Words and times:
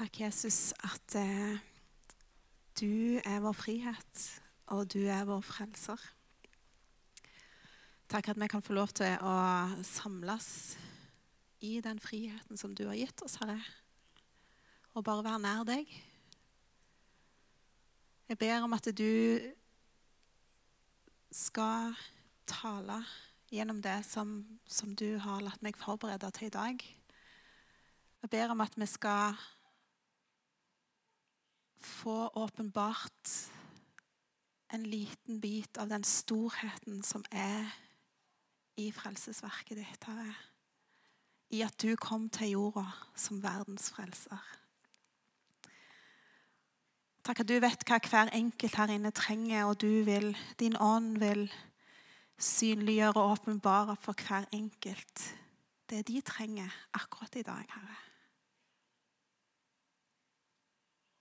Takk, 0.00 0.20
Jesus, 0.22 0.72
at 0.80 1.14
eh, 1.20 1.58
du 2.80 3.20
er 3.20 3.42
vår 3.44 3.52
frihet, 3.52 4.20
og 4.72 4.86
du 4.94 5.02
er 5.04 5.26
vår 5.28 5.42
frelser. 5.44 6.00
Takk 8.08 8.30
at 8.32 8.40
vi 8.40 8.48
kan 8.48 8.64
få 8.64 8.78
lov 8.78 8.94
til 8.96 9.20
å 9.20 9.34
samles 9.84 10.48
i 11.60 11.74
den 11.84 12.00
friheten 12.00 12.56
som 12.56 12.72
du 12.72 12.86
har 12.88 12.96
gitt 12.96 13.20
oss, 13.26 13.36
Herre, 13.42 13.58
og 14.96 15.04
bare 15.04 15.26
være 15.28 15.44
nær 15.44 15.68
deg. 15.68 15.92
Jeg 18.32 18.40
ber 18.40 18.64
om 18.64 18.80
at 18.80 18.88
du 18.96 19.12
skal 21.28 21.92
tale 22.48 23.02
gjennom 23.52 23.84
det 23.84 24.00
som, 24.08 24.38
som 24.64 24.96
du 24.96 25.10
har 25.20 25.44
latt 25.44 25.60
meg 25.60 25.76
forberede 25.76 26.32
til 26.40 26.48
i 26.48 26.56
dag. 26.56 26.90
Jeg 28.24 28.38
ber 28.38 28.56
om 28.56 28.64
at 28.64 28.80
vi 28.80 28.94
skal 28.96 29.36
få 31.80 32.28
åpenbart 32.34 33.30
en 34.72 34.82
liten 34.82 35.40
bit 35.40 35.78
av 35.78 35.88
den 35.88 36.04
storheten 36.04 37.02
som 37.02 37.24
er 37.30 37.66
i 38.78 38.90
frelsesverket 38.94 39.80
ditt, 39.80 40.06
Herre. 40.06 40.34
I 41.50 41.64
at 41.66 41.74
du 41.82 41.96
kom 41.98 42.28
til 42.30 42.54
jorda 42.54 42.86
som 43.18 43.42
verdens 43.42 43.90
frelser. 43.90 44.44
Takk 47.26 47.42
at 47.42 47.50
du 47.50 47.58
vet 47.60 47.82
hva 47.88 47.98
hver 48.00 48.30
enkelt 48.32 48.78
her 48.78 48.92
inne 48.94 49.10
trenger, 49.12 49.66
og 49.68 49.80
du 49.82 50.04
vil, 50.06 50.30
din 50.62 50.78
ånd 50.80 51.18
vil 51.20 51.48
synliggjøre 52.40 53.18
og 53.18 53.34
åpenbare 53.34 53.98
for 54.00 54.16
hver 54.16 54.46
enkelt 54.56 55.26
det 55.90 56.06
de 56.08 56.20
trenger 56.22 56.70
akkurat 56.94 57.36
i 57.36 57.42
dag, 57.42 57.66
Herre. 57.74 58.09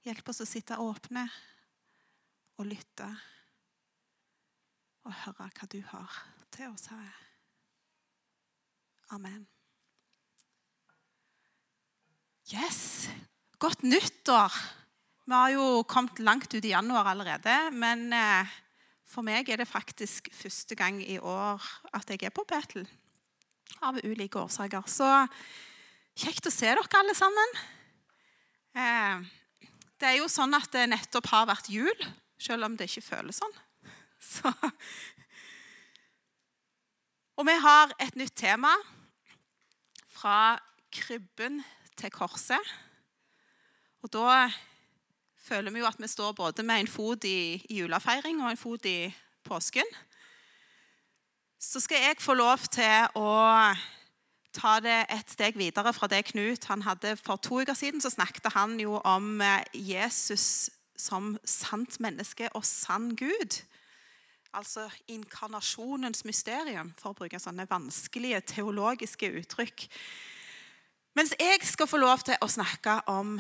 Hjelp 0.10 0.30
oss 0.32 0.42
å 0.42 0.48
sitte 0.50 0.74
åpne 0.82 1.28
og 2.58 2.66
lytte 2.66 3.06
og 5.06 5.14
høre 5.22 5.50
hva 5.54 5.68
du 5.70 5.78
har 5.92 6.16
til 6.50 6.72
oss, 6.72 6.88
Herre. 6.90 7.14
Amen. 9.14 9.44
Yes! 12.50 12.82
Godt 13.62 13.86
nyttår! 13.86 14.58
Vi 15.30 15.38
har 15.38 15.54
jo 15.54 15.84
kommet 15.86 16.18
langt 16.26 16.50
ut 16.56 16.66
i 16.66 16.73
januar 16.73 17.12
allerede, 17.12 17.60
men 17.70 18.08
eh, 18.10 18.60
for 19.06 19.22
meg 19.26 19.50
er 19.54 19.62
det 19.62 19.70
faktisk 19.70 20.32
første 20.34 20.73
gang 20.78 21.04
i 21.06 21.20
år 21.22 21.62
at 21.94 22.10
jeg 22.10 22.26
er 22.26 22.34
på 22.34 22.48
Betel. 22.50 22.88
Av 23.86 24.02
ulike 24.02 24.42
årsaker. 24.42 24.90
Så 24.90 25.06
kjekt 26.18 26.50
å 26.50 26.54
se 26.54 26.73
dere 26.73 26.98
alle 26.98 27.14
sammen. 27.14 27.60
Eh, 28.73 29.30
det 30.00 30.08
er 30.08 30.19
jo 30.22 30.30
sånn 30.31 30.55
at 30.55 30.72
det 30.73 30.88
nettopp 30.94 31.28
har 31.33 31.47
vært 31.50 31.69
jul, 31.72 32.05
selv 32.39 32.67
om 32.67 32.78
det 32.80 32.88
ikke 32.89 33.05
føles 33.09 33.42
sånn. 33.42 33.55
Så. 34.33 34.52
Og 37.39 37.47
vi 37.47 37.55
har 37.64 37.94
et 38.03 38.16
nytt 38.20 38.36
tema. 38.39 38.72
Fra 40.20 40.59
krybben 40.92 41.61
til 42.00 42.11
korset. 42.11 42.72
Og 44.03 44.11
da 44.11 44.50
føler 45.39 45.72
vi 45.72 45.81
jo 45.81 45.88
at 45.88 46.00
vi 46.00 46.09
står 46.11 46.36
både 46.36 46.64
med 46.67 46.83
en 46.83 46.92
fot 46.92 47.23
i, 47.27 47.59
i 47.70 47.80
julefeiring 47.80 48.42
og 48.44 48.52
en 48.52 48.59
fot 48.59 48.86
i 48.88 49.11
påsken. 49.47 49.88
Så 51.59 51.81
skal 51.83 52.03
jeg 52.03 52.22
få 52.23 52.36
lov 52.39 52.67
til 52.72 53.20
å 53.20 53.31
ta 54.60 54.80
det 54.84 54.98
et 55.14 55.32
steg 55.32 55.58
videre 55.60 55.94
fra 55.96 56.10
det 56.12 56.26
Knut 56.34 56.68
han 56.70 56.84
hadde 56.84 57.16
for 57.20 57.40
to 57.42 57.62
uker 57.64 57.78
siden, 57.78 58.02
så 58.04 58.12
snakket 58.12 58.52
han 58.56 58.78
jo 58.82 59.00
om 59.08 59.39
eh, 59.42 59.64
Jesus 59.73 60.70
som 61.00 61.38
sant 61.48 62.00
menneske 62.04 62.50
og 62.58 62.66
sann 62.67 63.14
Gud. 63.16 63.61
Altså 64.54 64.88
inkarnasjonens 65.08 66.26
mysterium, 66.26 66.92
for 67.00 67.14
å 67.14 67.20
bruke 67.22 67.39
sånne 67.39 67.67
vanskelige 67.70 68.42
teologiske 68.56 69.30
uttrykk. 69.39 69.86
Mens 71.16 71.36
jeg 71.39 71.62
skal 71.67 71.89
få 71.89 72.00
lov 72.02 72.26
til 72.26 72.38
å 72.42 72.50
snakke 72.50 73.00
om 73.12 73.38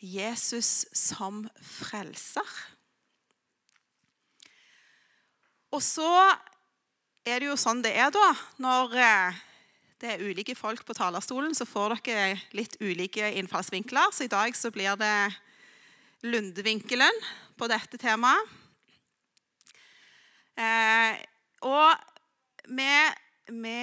Jesus 0.00 0.86
som 0.96 1.44
frelser. 1.60 2.48
Og 5.74 5.82
så 5.82 6.08
er 7.26 7.42
det 7.42 7.50
jo 7.50 7.58
sånn 7.58 7.82
det 7.84 7.92
er, 7.98 8.12
da, 8.14 8.30
når 8.62 8.96
eh, 9.02 9.40
det 10.00 10.12
er 10.12 10.22
ulike 10.22 10.54
folk 10.56 10.84
på 10.84 10.94
talerstolen, 10.96 11.54
så 11.56 11.64
får 11.68 11.96
dere 12.04 12.36
litt 12.56 12.76
ulike 12.80 13.30
innfallsvinkler. 13.40 14.12
Så 14.12 14.26
i 14.26 14.32
dag 14.32 14.56
så 14.56 14.70
blir 14.74 14.96
det 15.00 15.16
Lundevinkelen 16.26 17.20
på 17.56 17.68
dette 17.70 17.98
temaet. 18.00 18.52
Eh, 20.56 21.16
og 21.68 21.92
vi, 22.72 22.92
vi, 23.52 23.80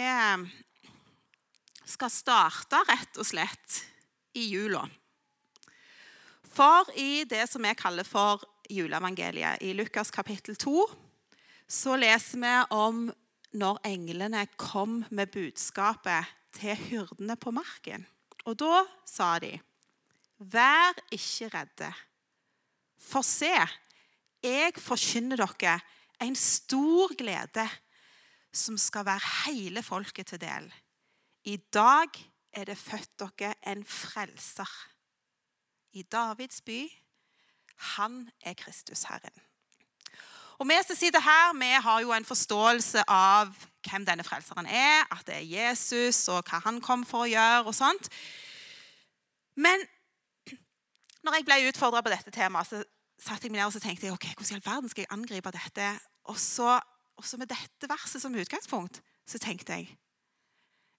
skal 1.86 2.10
starte 2.10 2.80
rett 2.90 3.20
og 3.22 3.28
slett 3.28 3.80
i 4.38 4.48
jula. 4.50 4.82
For 6.54 6.90
i 6.98 7.24
det 7.30 7.46
som 7.52 7.66
vi 7.66 7.74
kaller 7.78 8.08
for 8.08 8.42
juleevangeliet, 8.70 9.62
i 9.62 9.74
Lukas 9.78 10.14
kapittel 10.14 10.58
2, 10.58 10.88
så 11.70 11.98
leser 11.98 12.42
vi 12.42 12.54
om 12.74 13.06
når 13.54 13.82
englene 13.86 14.46
kom 14.58 15.04
med 15.12 15.32
budskapet 15.34 16.30
til 16.54 16.76
hyrdene 16.90 17.36
på 17.38 17.54
marken. 17.54 18.06
Og 18.46 18.58
da 18.60 18.84
sa 19.06 19.40
de, 19.40 19.60
'Vær 20.40 20.98
ikke 21.12 21.48
redde, 21.48 21.94
for 23.00 23.22
se, 23.22 23.56
jeg 24.44 24.74
forkynner 24.78 25.38
dere 25.38 25.80
en 26.22 26.36
stor 26.36 27.16
glede 27.16 27.68
som 28.54 28.78
skal 28.78 29.06
være 29.06 29.30
hele 29.46 29.84
folket 29.84 30.28
til 30.28 30.42
del. 30.42 30.74
I 31.46 31.58
dag 31.58 32.10
er 32.54 32.66
det 32.66 32.78
født 32.78 33.20
dere 33.20 33.56
en 33.68 33.86
frelser. 33.86 34.70
I 35.94 36.02
Davids 36.02 36.62
by. 36.62 36.90
Han 37.96 38.30
er 38.42 38.54
Kristus 38.54 39.04
Herren. 39.04 39.53
Og 40.64 40.70
Vi 40.70 40.76
som 40.88 40.96
sitter 40.96 41.20
her, 41.20 41.54
vi 41.60 41.72
har 41.84 42.02
jo 42.02 42.12
en 42.16 42.26
forståelse 42.26 43.02
av 43.12 43.50
hvem 43.84 44.06
denne 44.08 44.24
frelseren 44.24 44.66
er, 44.66 45.02
at 45.12 45.26
det 45.28 45.36
er 45.36 45.50
Jesus, 45.50 46.22
og 46.32 46.46
hva 46.48 46.62
han 46.64 46.78
kom 46.82 47.02
for 47.04 47.26
å 47.26 47.28
gjøre. 47.28 47.66
og 47.68 47.76
sånt. 47.76 48.08
Men 49.60 49.82
når 51.24 51.36
jeg 51.36 51.46
ble 51.46 51.58
utfordra 51.68 52.00
på 52.02 52.14
dette 52.14 52.32
temaet, 52.32 52.70
så 52.70 52.80
satte 53.20 53.44
jeg 53.44 53.52
meg 53.52 53.60
ned 53.60 53.66
og 53.68 53.74
så 53.76 53.82
tenkte 53.84 54.08
jeg, 54.08 54.16
ok, 54.16 54.30
hvordan 54.38 54.54
i 54.54 54.56
all 54.56 54.70
verden 54.70 54.90
skal 54.90 55.04
jeg 55.04 55.12
angripe 55.12 55.52
dette? 55.52 55.90
Og 56.32 56.40
så, 56.40 56.80
også 57.20 57.38
med 57.38 57.52
dette 57.52 57.90
verset 57.90 58.24
som 58.24 58.36
utgangspunkt 58.36 59.02
så 59.28 59.40
tenkte 59.44 59.76
jeg 59.76 59.98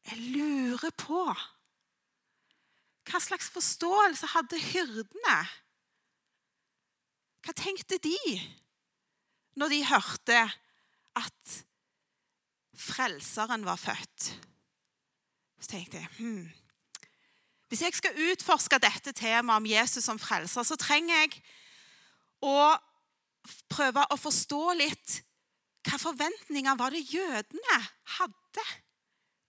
jeg 0.05 0.21
lurer 0.37 0.93
på 1.01 1.23
hva 3.09 3.21
slags 3.21 3.49
forståelse 3.53 4.29
hadde 4.35 4.61
hyrdene? 4.61 5.39
Hva 7.45 7.57
tenkte 7.57 7.97
de? 8.05 8.21
Når 9.59 9.73
de 9.73 9.81
hørte 9.87 10.41
at 11.19 11.61
Frelseren 12.75 13.65
var 13.65 13.79
født. 13.79 14.25
Så 15.61 15.71
tenkte 15.71 15.97
jeg 15.97 16.09
hmm, 16.19 16.51
Hvis 17.69 17.83
jeg 17.83 17.95
skal 17.95 18.19
utforske 18.31 18.79
dette 18.83 19.15
temaet 19.17 19.63
om 19.63 19.67
Jesus 19.67 20.05
som 20.05 20.19
frelser, 20.19 20.67
så 20.67 20.77
trenger 20.77 21.23
jeg 21.23 21.39
å 22.45 22.75
prøve 23.71 24.05
å 24.11 24.19
forstå 24.21 24.65
litt 24.81 25.21
hva 25.85 25.99
forventninger 26.01 26.77
var 26.81 26.95
det 26.95 27.05
jødene 27.13 27.79
hadde 28.17 28.67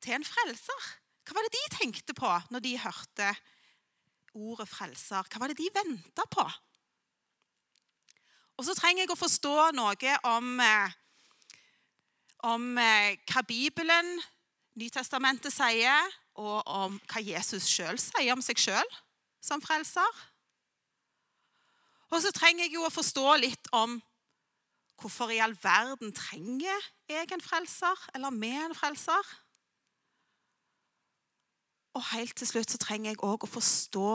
til 0.03 0.17
en 0.17 0.27
frelser? 0.27 0.87
Hva 1.25 1.37
var 1.37 1.47
det 1.47 1.55
de 1.55 1.77
tenkte 1.77 2.15
på 2.17 2.31
når 2.51 2.63
de 2.65 2.73
hørte 2.83 3.29
ordet 4.35 4.67
frelser? 4.69 5.27
Hva 5.31 5.41
var 5.41 5.51
det 5.51 5.59
de 5.61 5.69
venta 5.73 6.25
på? 6.29 6.43
Og 8.55 8.65
så 8.67 8.75
trenger 8.77 9.03
jeg 9.03 9.11
å 9.11 9.19
forstå 9.19 9.55
noe 9.75 10.13
om, 10.31 10.59
eh, 10.63 10.93
om 12.47 12.77
eh, 12.77 13.17
hva 13.31 13.43
Bibelen, 13.47 14.15
Nytestamentet, 14.75 15.53
sier, 15.55 16.09
og 16.35 16.67
om 16.67 16.97
hva 17.07 17.21
Jesus 17.23 17.67
sjøl 17.71 17.95
sier 17.99 18.33
om 18.33 18.41
seg 18.43 18.59
sjøl 18.59 18.89
som 19.43 19.61
frelser. 19.63 20.23
Og 22.11 22.19
så 22.23 22.31
trenger 22.35 22.65
jeg 22.65 22.75
jo 22.75 22.83
å 22.83 22.91
forstå 22.91 23.29
litt 23.39 23.71
om 23.75 23.97
hvorfor 24.99 25.31
i 25.31 25.39
all 25.43 25.55
verden 25.59 26.13
trenger 26.15 26.91
jeg 27.11 27.31
en 27.31 27.43
frelser, 27.43 28.03
eller 28.15 28.35
vi 28.35 28.51
en 28.55 28.75
frelser. 28.75 29.31
Og 31.95 32.03
helt 32.11 32.35
til 32.35 32.47
slutt 32.47 32.71
så 32.71 32.79
trenger 32.79 33.13
jeg 33.13 33.23
òg 33.23 33.47
å 33.47 33.51
forstå 33.51 34.11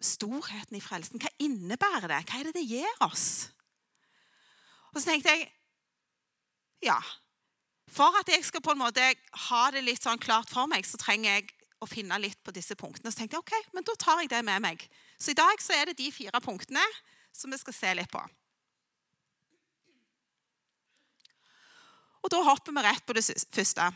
storheten 0.00 0.76
i 0.76 0.82
frelsen. 0.82 1.20
Hva 1.20 1.30
innebærer 1.42 2.08
det? 2.10 2.20
Hva 2.28 2.40
er 2.40 2.48
det 2.48 2.56
det 2.58 2.66
gir 2.68 3.04
oss? 3.04 3.50
Og 4.90 5.00
så 5.00 5.12
tenkte 5.12 5.34
jeg 5.36 5.48
ja, 6.80 6.96
For 7.90 8.14
at 8.16 8.28
jeg 8.30 8.44
skal 8.46 8.62
på 8.64 8.72
en 8.72 8.80
måte 8.80 9.04
ha 9.48 9.62
det 9.74 9.82
litt 9.84 10.02
sånn 10.02 10.20
klart 10.22 10.48
for 10.48 10.70
meg, 10.70 10.86
så 10.86 10.98
trenger 11.00 11.34
jeg 11.34 11.50
å 11.82 11.88
finne 11.88 12.16
litt 12.22 12.38
på 12.44 12.54
disse 12.54 12.76
punktene. 12.78 13.10
Så 13.10 13.20
tenkte 13.20 13.36
jeg 13.36 13.44
ok, 13.44 13.72
men 13.76 13.86
da 13.86 13.96
tar 13.98 14.20
jeg 14.22 14.30
det 14.32 14.42
med 14.46 14.62
meg. 14.62 14.84
Så 15.18 15.32
i 15.32 15.38
dag 15.38 15.60
så 15.60 15.74
er 15.76 15.90
det 15.90 15.98
de 15.98 16.10
fire 16.14 16.40
punktene 16.40 16.84
som 17.36 17.52
vi 17.52 17.58
skal 17.60 17.76
se 17.76 17.94
litt 17.98 18.12
på. 18.12 18.22
Og 22.20 22.32
Da 22.32 22.42
hopper 22.44 22.76
vi 22.76 22.84
rett 22.84 23.04
på 23.06 23.16
det 23.16 23.24
første. 23.26 23.90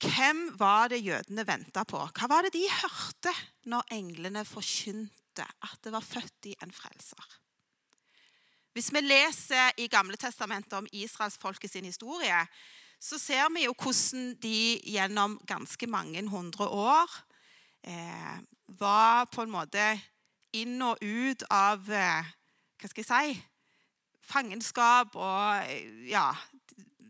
Hvem 0.00 0.54
var 0.58 0.88
det 0.88 1.02
jødene 1.04 1.44
venta 1.46 1.84
på? 1.84 2.00
Hva 2.00 2.28
var 2.30 2.46
det 2.46 2.54
de 2.54 2.64
hørte 2.72 3.32
når 3.68 3.92
englene 3.92 4.46
forkynte 4.48 5.44
at 5.44 5.78
det 5.84 5.92
var 5.92 6.04
født 6.04 6.48
i 6.48 6.54
en 6.64 6.72
frelser? 6.72 7.36
Hvis 8.72 8.92
vi 8.94 9.02
leser 9.02 9.74
i 9.82 9.90
Gamle 9.92 10.16
testamentet 10.16 10.72
om 10.78 10.86
israelsfolket 10.92 11.72
sin 11.72 11.84
historie, 11.84 12.46
så 13.00 13.18
ser 13.18 13.48
vi 13.52 13.64
jo 13.64 13.74
hvordan 13.76 14.34
de 14.40 14.80
gjennom 14.84 15.36
ganske 15.48 15.86
mange 15.86 16.22
hundre 16.28 16.68
år 16.68 17.12
eh, 17.82 18.38
var 18.80 19.26
på 19.32 19.44
en 19.44 19.52
måte 19.52 19.84
inn 20.56 20.80
og 20.84 21.00
ut 21.00 21.44
av 21.50 21.88
eh, 21.92 22.32
Hva 22.80 22.88
skal 22.88 23.04
jeg 23.04 23.10
si 23.10 23.42
Fangenskap 24.30 25.16
og 25.18 25.64
eh, 25.66 26.08
ja, 26.12 26.30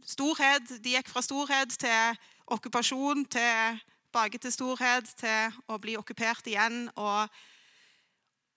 storhet. 0.07 0.79
De 0.81 0.95
gikk 0.97 1.11
fra 1.11 1.23
storhet 1.25 1.75
til 1.79 2.21
okkupasjon, 2.51 3.25
tilbake 3.31 4.41
til 4.43 4.53
storhet, 4.53 5.09
til 5.21 5.57
å 5.71 5.79
bli 5.81 5.97
okkupert 6.01 6.51
igjen. 6.51 6.89
og 6.97 7.29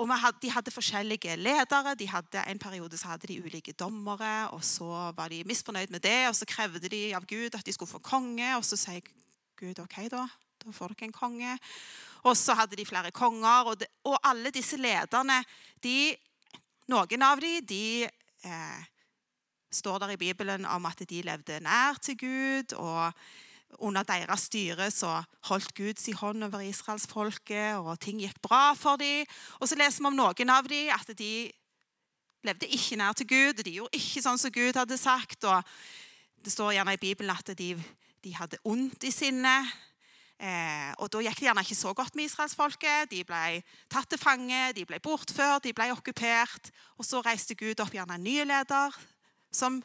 og 0.01 0.09
hadde, 0.09 0.37
De 0.41 0.49
hadde 0.49 0.71
forskjellige 0.73 1.35
ledere. 1.37 1.95
De 1.95 2.07
hadde, 2.09 2.43
en 2.49 2.59
periode 2.59 2.97
så 2.97 3.13
hadde 3.13 3.27
de 3.27 3.41
ulike 3.43 3.73
dommere. 3.77 4.49
og 4.49 4.63
Så 4.63 5.11
var 5.15 5.29
de 5.29 5.43
misfornøyd 5.43 5.91
med 5.91 5.99
det, 6.01 6.27
og 6.27 6.35
så 6.35 6.45
krevde 6.45 6.89
de 6.89 7.13
av 7.13 7.25
Gud 7.25 7.55
at 7.55 7.65
de 7.65 7.73
skulle 7.73 7.91
få 7.91 7.99
konge. 7.99 8.55
Og 8.57 8.65
så 8.65 8.77
sier 8.77 9.01
Gud 9.59 9.79
OK, 9.79 10.09
da. 10.09 10.25
Da 10.63 10.71
får 10.71 10.95
dere 10.95 11.07
en 11.07 11.13
konge. 11.13 11.57
Og 12.23 12.37
så 12.37 12.55
hadde 12.57 12.75
de 12.75 12.85
flere 12.85 13.11
konger. 13.11 13.69
Og, 13.69 13.79
det, 13.79 13.87
og 14.03 14.17
alle 14.23 14.51
disse 14.51 14.77
lederne 14.77 15.43
de, 15.83 16.15
Noen 16.91 17.21
av 17.23 17.39
dem 17.39 17.63
de, 17.63 18.03
eh, 18.43 18.81
står 19.71 20.01
der 20.03 20.11
i 20.13 20.19
Bibelen 20.19 20.65
om 20.65 20.85
at 20.85 20.99
de 21.07 21.21
levde 21.23 21.61
nær 21.63 21.95
til 22.01 22.17
Gud. 22.17 22.73
og 22.73 23.13
under 23.79 24.05
deres 24.07 24.47
styre 24.49 24.89
så 24.91 25.21
holdt 25.49 25.73
Gud 25.77 25.99
sin 25.99 26.17
hånd 26.19 26.43
over 26.43 26.63
israelsfolket, 26.65 27.79
og 27.79 27.99
ting 27.99 28.21
gikk 28.21 28.41
bra 28.43 28.73
for 28.77 28.99
dem. 29.01 29.25
Og 29.59 29.69
så 29.69 29.77
leser 29.79 30.03
vi 30.03 30.09
om 30.11 30.17
noen 30.17 30.53
av 30.53 30.69
dem 30.69 30.91
at 30.93 31.13
de 31.17 31.33
levde 32.43 32.67
ikke 32.67 32.99
nær 32.99 33.15
til 33.17 33.27
Gud. 33.27 33.63
De 33.63 33.77
gjorde 33.79 33.97
ikke 33.97 34.23
sånn 34.23 34.39
som 34.41 34.53
Gud 34.53 34.77
hadde 34.77 34.99
sagt. 34.99 35.43
og 35.43 35.63
Det 36.43 36.51
står 36.51 36.75
gjerne 36.77 36.97
i 36.97 37.01
Bibelen 37.01 37.33
at 37.33 37.53
de, 37.57 37.73
de 38.23 38.35
hadde 38.35 38.59
ondt 38.67 39.07
i 39.07 39.11
sinnet. 39.11 39.71
Eh, 40.43 40.91
og 40.99 41.07
Da 41.13 41.21
gikk 41.23 41.39
det 41.39 41.47
gjerne 41.47 41.63
ikke 41.63 41.79
så 41.79 41.93
godt 41.95 42.15
med 42.15 42.27
israelsfolket. 42.27 43.11
De 43.11 43.23
ble 43.23 43.63
tatt 43.91 44.09
til 44.11 44.19
fange, 44.19 44.73
de 44.75 44.85
ble 44.85 44.99
bortført, 44.99 45.63
de 45.63 45.73
ble 45.75 45.91
okkupert. 45.93 46.71
Og 46.99 47.05
Så 47.07 47.23
reiste 47.23 47.55
Gud 47.55 47.79
opp 47.79 47.93
gjerne 47.95 48.19
en 48.19 48.23
ny 48.23 48.43
leder 48.43 48.97
som 49.53 49.83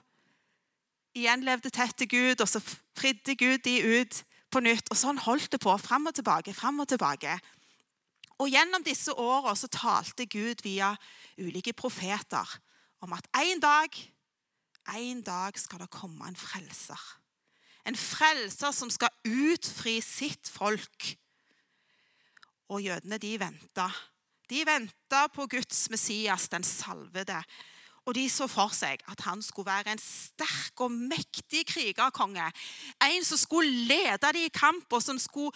igjen 1.17 1.45
levde 1.47 1.71
tett 1.71 1.97
til 1.99 2.11
Gud, 2.11 2.43
og 2.43 2.49
så 2.49 2.61
fridde 2.99 3.37
Gud 3.39 3.63
de 3.65 3.79
ut 4.01 4.23
på 4.53 4.63
nytt. 4.65 4.91
Og 4.93 4.99
sånn 4.99 5.21
holdt 5.25 5.53
det 5.55 5.63
på, 5.63 5.75
fram 5.81 6.09
og 6.11 6.17
tilbake, 6.19 6.55
fram 6.57 6.81
og 6.83 6.89
tilbake. 6.91 7.39
Og 8.39 8.51
gjennom 8.53 8.85
disse 8.87 9.13
åra 9.19 9.55
så 9.59 9.71
talte 9.73 10.29
Gud 10.31 10.63
via 10.63 10.93
ulike 11.41 11.75
profeter 11.75 12.59
om 13.03 13.15
at 13.17 13.27
en 13.39 13.63
dag, 13.63 13.95
en 14.95 15.23
dag 15.27 15.59
skal 15.59 15.83
det 15.83 15.91
komme 15.95 16.29
en 16.29 16.39
frelser. 16.39 17.01
En 17.89 17.99
frelser 17.99 18.75
som 18.75 18.91
skal 18.93 19.11
utfri 19.27 19.99
sitt 20.05 20.51
folk. 20.51 21.15
Og 22.69 22.85
jødene, 22.85 23.19
de 23.19 23.33
venta. 23.41 23.89
De 24.49 24.63
venta 24.67 25.27
på 25.33 25.47
Guds 25.51 25.89
Messias, 25.91 26.49
den 26.53 26.65
salvede. 26.65 27.41
Og 28.09 28.15
de 28.17 28.25
så 28.33 28.47
for 28.49 28.73
seg 28.73 29.03
at 29.13 29.21
han 29.27 29.43
skulle 29.45 29.69
være 29.69 29.93
en 29.93 30.01
sterk 30.01 30.81
og 30.81 30.95
mektig 30.97 31.67
krigerkonge. 31.69 32.47
En 33.05 33.27
som 33.27 33.37
skulle 33.37 33.85
lede 33.91 34.17
dem 34.23 34.47
i 34.47 34.53
kamp, 34.55 34.87
og 34.97 35.03
som 35.05 35.21
skulle 35.21 35.53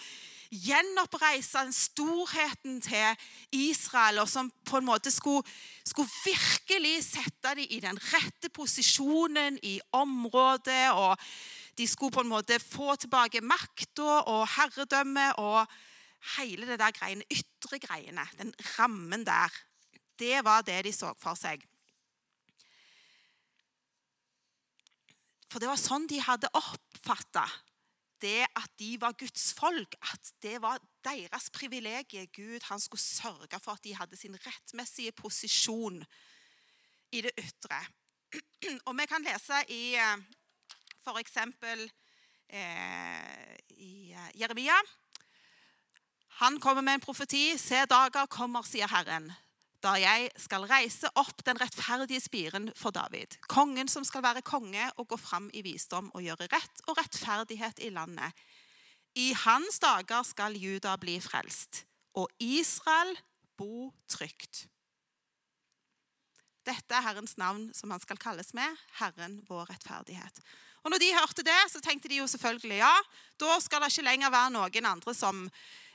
gjenoppreise 0.53 1.63
storheten 1.73 2.77
til 2.85 3.25
Israel. 3.57 4.21
Og 4.21 4.29
som 4.29 4.51
på 4.69 4.77
en 4.77 4.85
måte 4.85 5.11
skulle, 5.11 5.41
skulle 5.81 6.13
virkelig 6.27 7.07
sette 7.07 7.55
dem 7.55 7.65
i 7.65 7.81
den 7.81 7.97
rette 8.11 8.53
posisjonen 8.53 9.57
i 9.63 9.79
området. 9.91 10.93
Og 10.93 11.17
de 11.77 11.89
skulle 11.89 12.13
på 12.13 12.21
en 12.21 12.33
måte 12.35 12.61
få 12.61 12.93
tilbake 13.01 13.41
makta 13.41 14.21
og 14.29 14.45
herredømmet 14.59 15.41
og 15.41 15.65
hele 16.37 16.69
det 16.69 16.77
der 16.79 16.93
greiene, 16.93 17.25
ytre 17.33 17.81
greiene. 17.81 18.29
Den 18.37 18.53
rammen 18.77 19.25
der. 19.25 19.61
Det 20.19 20.43
var 20.45 20.61
det 20.61 20.83
de 20.85 20.93
så 20.93 21.17
for 21.17 21.33
seg. 21.33 21.65
For 25.53 25.61
det 25.61 25.69
var 25.69 25.77
sånn 25.77 26.07
de 26.09 26.17
hadde 26.17 26.49
oppfatta 26.57 27.45
det 28.23 28.47
at 28.57 28.71
de 28.81 28.95
var 28.97 29.13
Guds 29.19 29.51
folk. 29.53 29.93
At 30.09 30.31
det 30.41 30.55
var 30.63 30.81
deres 31.05 31.51
privilegium. 31.53 32.25
Gud 32.33 32.65
han 32.71 32.81
skulle 32.81 33.03
sørge 33.03 33.59
for 33.61 33.75
at 33.75 33.83
de 33.85 33.93
hadde 33.93 34.17
sin 34.17 34.33
rettmessige 34.33 35.13
posisjon 35.13 36.01
i 37.13 37.21
det 37.21 37.35
ytre. 37.37 37.83
Og 38.87 38.97
vi 38.97 39.05
kan 39.11 39.27
lese 39.27 39.61
i 39.69 39.83
f.eks. 41.03 41.37
Eh, 42.53 43.55
i 43.77 43.93
eh, 44.13 44.31
Jeremia. 44.41 44.79
Han 46.41 46.59
kommer 46.59 46.81
med 46.81 46.97
en 46.97 47.05
profeti. 47.05 47.51
Se, 47.61 47.85
dager 47.85 48.25
kommer, 48.25 48.65
sier 48.65 48.89
Herren, 48.89 49.29
da 49.83 49.93
jeg 49.99 50.29
skal 50.39 50.65
reise 50.69 51.09
opp 51.19 51.43
den 51.45 51.59
rettferdige 51.59 52.23
spiren 52.23 52.69
for 52.79 52.95
David. 52.95 53.35
Kongen 53.51 53.89
som 53.91 54.05
skal 54.07 54.23
være 54.23 54.43
konge 54.45 54.85
og 54.95 55.09
gå 55.11 55.19
fram 55.19 55.49
i 55.53 55.63
visdom 55.65 56.09
og 56.13 56.23
gjøre 56.23 56.47
rett 56.53 56.83
og 56.87 56.99
rettferdighet 56.99 57.83
i 57.83 57.91
landet. 57.93 58.31
I 59.19 59.33
hans 59.43 59.77
dager 59.83 60.23
skal 60.25 60.55
Juda 60.57 60.95
bli 60.97 61.19
frelst, 61.21 61.83
og 62.17 62.31
Israel 62.41 63.13
bo 63.59 63.91
trygt. 64.09 64.65
Dette 66.63 66.95
er 66.95 67.03
Herrens 67.03 67.35
navn 67.37 67.67
som 67.75 67.91
han 67.91 68.01
skal 68.01 68.17
kalles 68.17 68.53
med, 68.55 68.79
Herren 69.01 69.41
vår 69.49 69.67
rettferdighet. 69.73 70.39
Og 70.83 70.91
når 70.91 70.99
de 70.99 71.13
hørte 71.15 71.45
det, 71.45 71.59
så 71.71 71.79
tenkte 71.83 72.09
de 72.11 72.19
jo 72.21 72.27
selvfølgelig 72.27 72.79
ja, 72.79 72.93
da 73.39 73.59
skal 73.63 73.83
det 73.83 73.91
ikke 73.91 74.07
lenger 74.07 74.31
være 74.33 74.53
noen 74.55 74.87
andre 74.87 75.15
som 75.15 75.45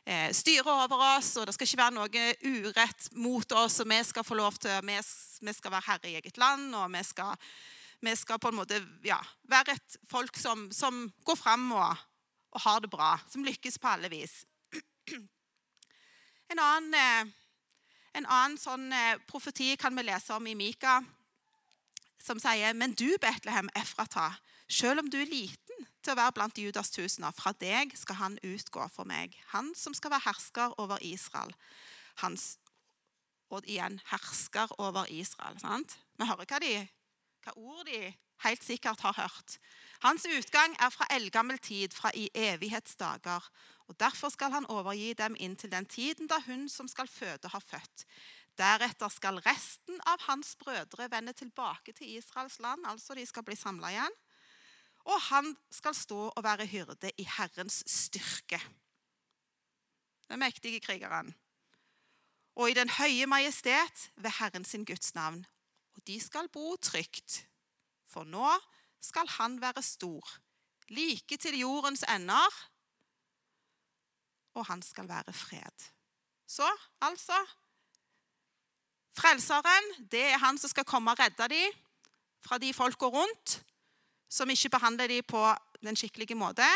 eh, 0.04 0.28
styre 0.34 0.74
over 0.84 1.02
oss, 1.16 1.34
og 1.38 1.48
det 1.48 1.54
skal 1.56 1.68
ikke 1.68 1.80
være 1.80 1.96
noe 1.96 2.26
urett 2.68 3.08
mot 3.18 3.56
oss, 3.58 3.80
og 3.82 3.90
vi 3.90 3.98
skal 4.06 4.26
få 4.26 4.38
lov 4.38 4.58
til, 4.62 4.76
vi, 4.86 4.98
vi 5.46 5.56
skal 5.56 5.74
være 5.74 5.88
herre 5.88 6.10
i 6.10 6.18
eget 6.20 6.40
land, 6.40 6.70
og 6.76 6.90
vi 6.94 7.02
skal, 7.06 7.48
vi 8.04 8.14
skal 8.18 8.40
på 8.42 8.52
en 8.52 8.60
måte 8.60 8.80
ja, 9.06 9.18
være 9.50 9.76
et 9.76 9.98
folk 10.10 10.38
som, 10.40 10.68
som 10.72 11.06
går 11.24 11.38
fram 11.40 11.70
og, 11.72 12.06
og, 12.54 12.62
har 12.64 12.80
det 12.84 12.92
bra, 12.92 13.16
som 13.30 13.44
lykkes 13.46 13.78
på 13.78 13.92
alle 13.96 14.12
vis. 14.12 14.44
En 16.48 16.56
annen, 16.64 16.94
eh, 16.96 17.26
en 18.16 18.24
annen 18.24 18.54
sånn 18.56 18.86
eh, 18.88 19.18
profeti 19.28 19.74
kan 19.76 19.92
vi 19.92 20.06
lese 20.06 20.32
om 20.32 20.46
i 20.48 20.54
Mika, 20.56 20.94
som 22.16 22.40
sier 22.40 22.72
Men 22.72 22.94
du, 22.96 23.18
Betlehem 23.20 23.68
Efrata, 23.76 24.30
selv 24.64 25.02
om 25.02 25.10
du 25.12 25.18
er 25.20 25.28
liten 25.28 25.84
til 26.08 26.16
å 26.16 26.22
være 26.22 26.36
blant 26.38 26.56
Judas 26.56 26.88
tusener, 26.88 27.34
fra 27.36 27.52
deg 27.60 27.92
skal 27.98 28.16
han 28.16 28.36
utgå 28.40 28.86
for 28.88 29.08
meg. 29.08 29.34
Han 29.52 29.74
som 29.76 29.92
skal 29.96 30.14
være 30.14 30.24
hersker 30.24 30.76
over 30.80 31.02
Israel. 31.04 31.52
Hans, 32.22 32.54
og 33.52 33.66
igjen 33.68 33.98
hersker 34.08 34.72
over 34.80 35.10
Israel. 35.12 35.58
sant? 35.60 35.98
Vi 36.16 36.28
hører 36.28 36.48
hva, 36.48 36.60
de, 36.64 36.72
hva 37.44 37.52
ord 37.60 37.84
de 37.90 38.00
helt 38.46 38.64
sikkert 38.64 39.04
har 39.04 39.18
hørt. 39.18 39.58
Hans 40.00 40.24
utgang 40.24 40.76
er 40.80 40.94
fra 40.94 41.08
eldgammel 41.12 41.60
tid, 41.60 41.92
fra 41.92 42.12
i 42.14 42.30
evighetsdager. 42.32 43.44
og 43.88 44.00
Derfor 44.00 44.32
skal 44.32 44.54
han 44.54 44.68
overgi 44.72 45.12
dem 45.18 45.36
inntil 45.36 45.72
den 45.72 45.86
tiden 45.86 46.30
da 46.30 46.40
hun 46.46 46.68
som 46.72 46.88
skal 46.88 47.08
føde, 47.08 47.52
har 47.52 47.64
født. 47.64 48.06
Deretter 48.58 49.12
skal 49.12 49.42
resten 49.44 50.00
av 50.08 50.24
hans 50.24 50.56
brødre 50.56 51.10
vende 51.10 51.36
tilbake 51.36 51.92
til 51.92 52.16
Israels 52.16 52.58
land, 52.64 52.86
altså 52.86 53.14
de 53.14 53.26
skal 53.26 53.44
bli 53.44 53.56
samla 53.56 53.92
igjen 53.92 54.16
og 55.08 55.20
han 55.30 55.54
skal 55.72 55.94
stå 55.96 56.20
og 56.28 56.44
være 56.44 56.66
hyrde 56.68 57.10
i 57.18 57.24
Herrens 57.36 57.82
styrke. 57.86 58.60
Den 60.28 60.38
mektige 60.38 60.80
krigeren. 60.80 61.34
Og 62.56 62.70
i 62.70 62.74
den 62.76 62.90
høye 62.90 63.26
majestet 63.26 64.10
ved 64.16 64.30
Herren 64.38 64.64
sin 64.64 64.84
Guds 64.84 65.14
navn. 65.14 65.46
Og 65.96 66.06
de 66.06 66.20
skal 66.20 66.48
bo 66.48 66.76
trygt, 66.76 67.46
for 68.06 68.24
nå 68.24 68.50
skal 69.00 69.28
han 69.38 69.60
være 69.60 69.82
stor, 69.82 70.28
like 70.88 71.36
til 71.36 71.58
jordens 71.58 72.04
ender, 72.08 72.58
og 74.54 74.66
han 74.66 74.82
skal 74.82 75.08
være 75.08 75.32
fred. 75.32 75.88
Så 76.46 76.68
altså 77.00 77.46
Frelseren, 79.18 80.10
det 80.10 80.22
er 80.22 80.38
han 80.38 80.58
som 80.58 80.70
skal 80.70 80.84
komme 80.84 81.10
og 81.10 81.18
redde 81.18 81.48
dem 81.48 81.72
fra 82.40 82.58
de 82.58 82.74
folka 82.74 83.06
rundt 83.06 83.64
som 84.28 84.50
ikke 84.50 84.70
behandler 84.76 85.08
dem 85.08 85.24
på 85.24 85.42
den 85.82 85.96
skikkelige 85.96 86.36
måte. 86.36 86.66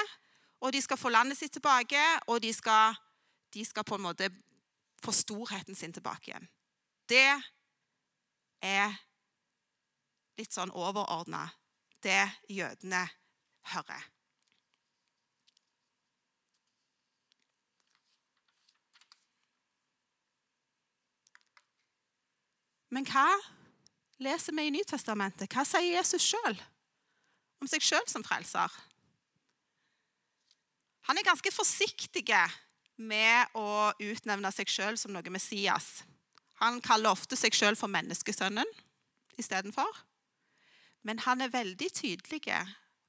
og 0.63 0.73
de 0.73 0.83
skal 0.83 0.97
få 0.97 1.11
landet 1.11 1.39
sitt 1.39 1.53
tilbake, 1.53 2.01
og 2.31 2.43
de 2.43 2.53
skal, 2.55 2.95
de 3.55 3.65
skal 3.67 3.85
på 3.85 3.99
en 3.99 4.05
måte 4.07 4.31
få 5.03 5.13
storheten 5.13 5.75
sin 5.75 5.93
tilbake 5.93 6.31
igjen. 6.31 6.47
Det 7.11 7.43
er 8.63 8.95
litt 10.39 10.55
sånn 10.55 10.71
overordna 10.71 11.49
det 12.03 12.31
jødene 12.49 13.03
hører. 13.75 14.07
Men 22.93 23.07
hva 23.09 23.27
leser 24.23 24.55
vi 24.55 24.69
i 24.69 24.75
Nytestamentet? 24.75 25.51
Hva 25.51 25.65
sier 25.67 25.97
Jesus 25.97 26.23
sjøl 26.23 26.61
om 27.63 27.71
seg 27.71 27.85
sjøl 27.85 28.07
som 28.11 28.25
frelser? 28.27 28.71
Han 31.09 31.19
er 31.19 31.27
ganske 31.27 31.51
forsiktig 31.55 32.27
med 33.03 33.55
å 33.59 33.93
utnevne 33.99 34.51
seg 34.55 34.71
sjøl 34.71 34.99
som 35.01 35.15
noe 35.15 35.35
Messias. 35.35 36.03
Han 36.63 36.83
kaller 36.85 37.11
ofte 37.11 37.39
seg 37.39 37.55
sjøl 37.57 37.79
for 37.79 37.91
menneskesønnen 37.91 38.69
istedenfor. 39.41 39.91
Men 41.03 41.23
han 41.25 41.43
er 41.43 41.51
veldig 41.51 41.89
tydelig 41.91 42.45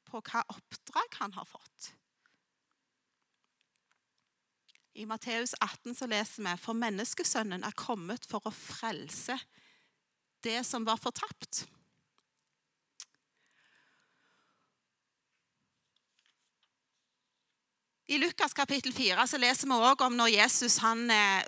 på 0.10 0.22
hva 0.22 0.42
oppdrag 0.50 1.20
han 1.20 1.36
har 1.38 1.46
fått. 1.46 1.92
I 4.94 5.06
Matteus 5.10 5.56
18 5.58 5.96
så 5.98 6.08
leser 6.10 6.46
vi 6.46 6.54
for 6.62 6.78
menneskesønnen 6.78 7.66
er 7.66 7.78
kommet 7.78 8.26
for 8.30 8.46
å 8.46 8.54
frelse 8.54 9.38
det 10.46 10.60
som 10.68 10.86
var 10.86 11.00
fortapt. 11.02 11.64
I 18.12 18.18
Lukas 18.20 18.52
kapittel 18.52 18.92
4 18.92 19.24
så 19.32 19.38
leser 19.40 19.70
vi 19.70 19.76
også 19.78 20.08
om 20.10 20.16
når 20.20 20.34
Jesus 20.34 20.78
han, 20.84 21.06
eh, 21.12 21.46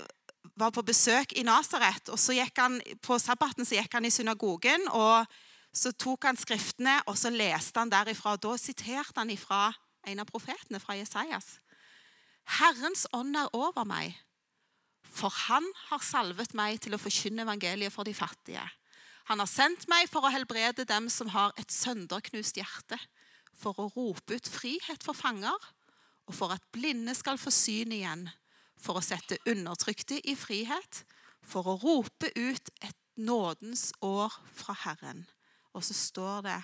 var 0.56 0.72
på 0.72 0.86
besøk 0.88 1.34
i 1.36 1.44
Nasaret. 1.44 2.10
og 2.10 2.20
så 2.20 2.32
gikk 2.32 2.58
han, 2.58 2.82
På 3.02 3.20
sabbaten 3.20 3.66
så 3.66 3.76
gikk 3.76 3.94
han 3.94 4.06
i 4.06 4.10
synagogen, 4.10 4.88
og 4.88 5.28
så 5.74 5.92
tok 5.92 6.24
han 6.24 6.38
skriftene 6.38 7.02
og 7.08 7.18
så 7.18 7.30
leste 7.30 7.80
han 7.80 7.90
derifra. 7.90 8.32
og 8.34 8.42
Da 8.42 8.58
siterte 8.58 9.18
han 9.18 9.30
ifra 9.30 9.74
en 10.08 10.20
av 10.20 10.26
profetene, 10.26 10.80
fra 10.80 10.96
Jesajas. 10.96 11.60
Herrens 12.46 13.06
ånd 13.12 13.36
er 13.36 13.50
over 13.54 13.84
meg, 13.84 14.16
for 15.04 15.30
han 15.30 15.66
har 15.90 16.00
salvet 16.00 16.54
meg 16.54 16.80
til 16.80 16.94
å 16.94 17.02
forkynne 17.02 17.42
evangeliet 17.42 17.92
for 17.92 18.04
de 18.04 18.14
fattige. 18.14 18.70
Han 19.26 19.40
har 19.40 19.48
sendt 19.48 19.88
meg 19.90 20.08
for 20.08 20.22
å 20.22 20.32
helbrede 20.32 20.86
dem 20.86 21.10
som 21.10 21.28
har 21.28 21.52
et 21.58 21.72
sønderknust 21.72 22.56
hjerte, 22.56 23.00
for 23.58 23.74
å 23.74 23.92
rope 23.96 24.36
ut 24.36 24.48
frihet 24.48 25.04
for 25.04 25.14
fanger, 25.14 25.58
og 26.26 26.36
for 26.36 26.54
at 26.56 26.64
blinde 26.74 27.14
skal 27.16 27.38
få 27.38 27.54
syn 27.54 27.94
igjen, 27.96 28.28
for 28.78 29.00
å 29.00 29.06
sette 29.06 29.38
undertrykte 29.50 30.20
i 30.28 30.36
frihet, 30.38 31.04
for 31.46 31.68
å 31.70 31.78
rope 31.82 32.32
ut 32.36 32.72
et 32.82 32.98
nådens 33.16 33.92
år 34.04 34.34
fra 34.54 34.76
Herren. 34.86 35.24
Og 35.74 35.86
så 35.86 35.96
står 35.96 36.42
det 36.48 36.60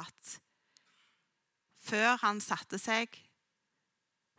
at 0.00 0.36
før 1.82 2.16
han 2.22 2.40
satte 2.40 2.78
seg, 2.80 3.12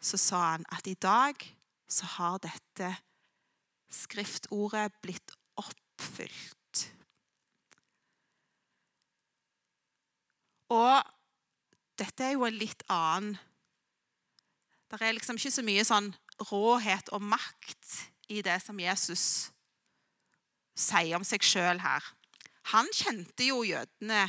så 0.04 0.20
sa 0.20 0.42
han 0.54 0.66
at 0.74 0.88
i 0.90 0.98
dag 1.00 1.40
så 1.88 2.08
har 2.18 2.42
dette 2.44 2.90
skriftordet 3.94 4.90
blitt 5.04 5.34
oppfylt. 5.60 6.88
Og 10.74 10.96
dette 12.02 12.26
er 12.26 12.34
jo 12.34 12.48
en 12.48 12.58
litt 12.58 12.82
annen 12.92 13.38
Det 14.94 15.02
er 15.02 15.16
liksom 15.18 15.40
ikke 15.40 15.50
så 15.56 15.64
mye 15.66 15.84
sånn 15.88 16.12
råhet 16.52 17.08
og 17.16 17.24
makt 17.26 17.96
i 18.30 18.44
det 18.46 18.60
som 18.62 18.78
Jesus 18.78 19.26
sier 20.78 21.18
om 21.18 21.26
seg 21.26 21.42
sjøl 21.46 21.82
her. 21.82 22.06
Han 22.74 22.90
kjente 22.94 23.48
jo 23.50 23.64
jødene 23.66 24.28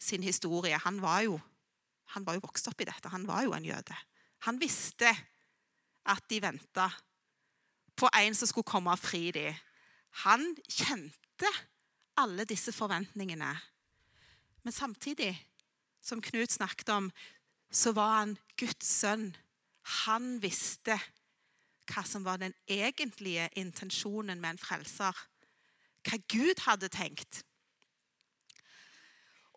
sin 0.00 0.24
historie. 0.24 0.78
Han 0.86 1.02
var, 1.04 1.20
jo, 1.28 1.36
han 2.16 2.24
var 2.24 2.38
jo 2.38 2.46
vokst 2.46 2.68
opp 2.72 2.80
i 2.80 2.88
dette. 2.88 3.12
Han 3.12 3.28
var 3.28 3.44
jo 3.44 3.52
en 3.56 3.68
jøde. 3.68 3.96
Han 4.48 4.60
visste 4.60 5.12
at 6.06 6.24
de 6.32 6.40
venta 6.42 6.88
på 7.96 8.08
en 8.16 8.36
som 8.36 8.48
skulle 8.48 8.68
komme 8.68 8.92
og 8.92 9.00
fri 9.00 9.30
dem. 9.36 9.56
Han 10.24 10.48
kjente 10.64 11.50
alle 12.16 12.48
disse 12.48 12.72
forventningene. 12.72 13.52
Men 14.64 14.72
samtidig, 14.72 15.34
som 16.00 16.22
Knut 16.24 16.56
snakket 16.56 16.88
om, 16.88 17.10
så 17.70 17.92
var 17.92 18.22
han 18.22 18.38
Guds 18.56 18.88
sønn. 18.88 19.34
Han 20.06 20.36
visste 20.42 20.98
hva 21.86 22.02
som 22.06 22.24
var 22.26 22.40
den 22.42 22.54
egentlige 22.66 23.48
intensjonen 23.58 24.40
med 24.42 24.56
en 24.56 24.62
frelser. 24.62 25.14
Hva 26.06 26.18
Gud 26.30 26.62
hadde 26.66 26.90
tenkt. 26.90 27.42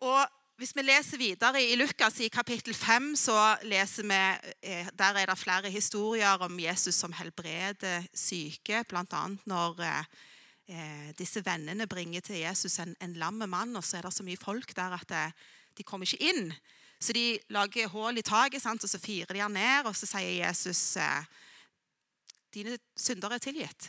Og 0.00 0.22
hvis 0.60 0.74
vi 0.76 0.84
leser 0.84 1.20
videre 1.20 1.60
i 1.64 1.76
Lukas 1.76 2.18
i 2.20 2.28
kapittel 2.28 2.74
5, 2.76 3.14
så 3.16 3.36
leser 3.64 4.04
vi, 4.04 4.18
eh, 4.62 4.88
der 4.92 5.16
er 5.16 5.30
det 5.30 5.38
flere 5.38 5.70
historier 5.70 6.42
om 6.44 6.58
Jesus 6.60 6.94
som 6.94 7.12
helbreder 7.16 8.04
syke. 8.14 8.84
Bl.a. 8.88 9.22
når 9.46 9.80
eh, 9.80 10.04
eh, 10.68 11.08
disse 11.18 11.40
vennene 11.44 11.88
bringer 11.88 12.20
til 12.20 12.42
Jesus 12.42 12.78
en, 12.78 12.96
en 13.00 13.16
lamme 13.16 13.46
mann, 13.46 13.76
og 13.76 13.84
så 13.84 13.96
er 13.96 14.02
det 14.02 14.12
så 14.14 14.26
mye 14.26 14.40
folk 14.40 14.76
der 14.76 14.98
at 15.00 15.34
de 15.78 15.82
kommer 15.82 16.04
ikke 16.04 16.28
inn. 16.28 16.52
Så 17.00 17.14
de 17.16 17.38
lager 17.48 17.88
hull 17.88 18.18
i 18.20 18.22
taket, 18.22 18.66
og 18.66 18.88
så 18.88 19.00
firer 19.00 19.32
de 19.32 19.40
han 19.40 19.54
ned, 19.56 19.88
og 19.88 19.96
så 19.96 20.06
sier 20.06 20.44
Jesus 20.44 20.96
eh, 21.00 21.24
dine 22.52 22.76
synder 22.98 23.32
er 23.32 23.42
tilgitt. 23.42 23.88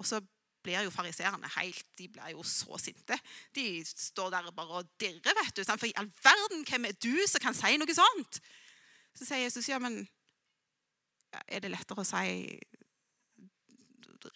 Og 0.00 0.06
så 0.08 0.18
blir 0.64 0.86
jo 0.86 0.90
fariseerne 0.90 1.48
helt 1.58 1.84
De 1.98 2.08
blir 2.08 2.32
jo 2.32 2.42
så 2.42 2.78
sinte. 2.80 3.18
De 3.54 3.84
står 3.84 4.30
der 4.32 4.50
bare 4.56 4.80
og 4.80 4.90
dirrer. 5.00 5.36
vet 5.36 5.56
du. 5.56 5.62
For 5.64 5.86
i 5.86 5.92
all 5.96 6.10
verden, 6.24 6.64
hvem 6.64 6.84
er 6.88 6.96
du 6.96 7.14
som 7.28 7.40
kan 7.40 7.54
si 7.54 7.76
noe 7.78 7.94
sånt? 7.94 8.40
Så 9.14 9.28
sier 9.28 9.44
Jesus, 9.44 9.68
ja, 9.68 9.78
men 9.78 10.06
er 11.46 11.60
det 11.60 11.70
lettere 11.70 12.02
å 12.02 12.08
si 12.08 12.58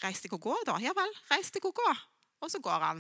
Reis 0.03 0.21
deg 0.21 0.35
og 0.37 0.43
gå, 0.45 0.55
da? 0.69 0.75
Ja 0.85 0.93
vel, 0.93 1.11
reis 1.31 1.49
deg 1.51 1.65
og 1.65 1.73
gå. 1.79 1.93
Og 2.45 2.51
så 2.53 2.59
går 2.61 2.83
han. 2.85 2.99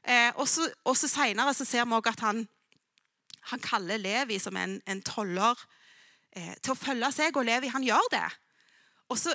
Eh, 0.00 0.30
og 0.40 0.48
så, 0.48 0.64
og 0.88 0.96
så 0.96 1.10
Seinere 1.12 1.52
ser 1.52 1.84
vi 1.84 1.92
også 1.92 2.14
at 2.14 2.22
han, 2.24 2.40
han 3.48 3.62
kaller 3.64 4.00
Levi, 4.00 4.38
som 4.38 4.56
en, 4.56 4.80
en 4.86 5.02
toller, 5.02 5.58
eh, 6.36 6.54
til 6.62 6.74
å 6.74 6.78
følge 6.78 7.12
seg. 7.16 7.36
Og 7.36 7.48
Levi 7.48 7.72
han 7.72 7.86
gjør 7.86 8.10
det. 8.12 8.26
Og 9.10 9.18
så 9.18 9.34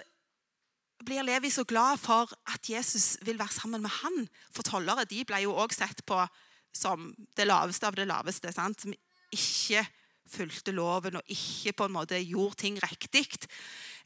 blir 1.06 1.26
Levi 1.26 1.52
så 1.52 1.66
glad 1.68 2.00
for 2.02 2.32
at 2.54 2.70
Jesus 2.70 3.18
vil 3.26 3.40
være 3.40 3.58
sammen 3.58 3.84
med 3.84 3.94
han. 4.02 4.28
For 4.54 4.68
tollere 4.68 5.08
de 5.10 5.26
ble 5.28 5.44
jo 5.44 5.56
også 5.56 5.84
sett 5.84 6.06
på 6.08 6.22
som 6.76 7.12
det 7.38 7.48
laveste 7.48 7.88
av 7.88 7.96
det 7.96 8.08
laveste. 8.08 8.52
Sant? 8.54 8.84
Som 8.84 8.96
ikke 9.36 9.86
fulgte 10.26 10.74
loven 10.74 11.20
og 11.20 11.32
ikke 11.32 11.76
på 11.78 11.88
en 11.88 11.96
måte 11.96 12.20
gjorde 12.22 12.62
ting 12.64 12.80
riktig. 12.82 13.28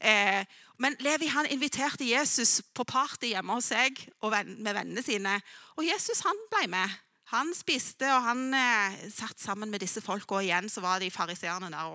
Eh, 0.00 0.44
men 0.80 0.96
Levi 1.04 1.30
han 1.32 1.48
inviterte 1.48 2.08
Jesus 2.08 2.60
på 2.76 2.84
party 2.88 3.32
hjemme 3.34 3.56
hos 3.56 3.70
seg 3.72 3.98
og 4.20 4.34
med 4.46 4.72
vennene 4.74 5.04
sine. 5.04 5.38
Og 5.78 5.86
Jesus 5.88 6.22
han 6.26 6.44
ble 6.52 6.66
med. 6.72 6.98
Han 7.30 7.52
spiste, 7.54 8.08
og 8.10 8.24
han 8.26 8.40
eh, 8.58 8.96
satt 9.14 9.38
sammen 9.38 9.70
med 9.70 9.82
disse 9.84 10.02
folka. 10.02 10.40
Og 10.40 10.46
igjen 10.48 10.66
så 10.72 10.82
var 10.82 10.98
de 10.98 11.12
fariseerne 11.14 11.70
der. 11.70 11.92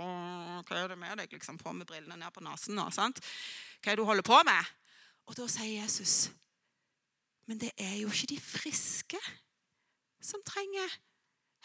'Hva 0.64 0.78
er 0.80 0.88
det 0.88 0.98
med 0.98 1.18
deg?' 1.20 1.34
liksom 1.36 1.58
På 1.60 1.74
med 1.74 1.88
brillene 1.88 2.16
ned 2.16 2.32
på 2.32 2.44
nesen. 2.44 2.80
Hva 2.80 3.12
er 3.92 3.96
det 3.96 3.98
du 3.98 4.06
holder 4.08 4.24
på 4.24 4.40
med? 4.48 4.64
Og 5.28 5.36
da 5.36 5.48
sier 5.48 5.82
Jesus 5.82 6.30
Men 7.48 7.60
det 7.60 7.72
er 7.78 7.98
jo 8.02 8.10
ikke 8.10 8.34
de 8.34 8.40
friske 8.42 9.20
som 10.22 10.42
trenger 10.42 10.90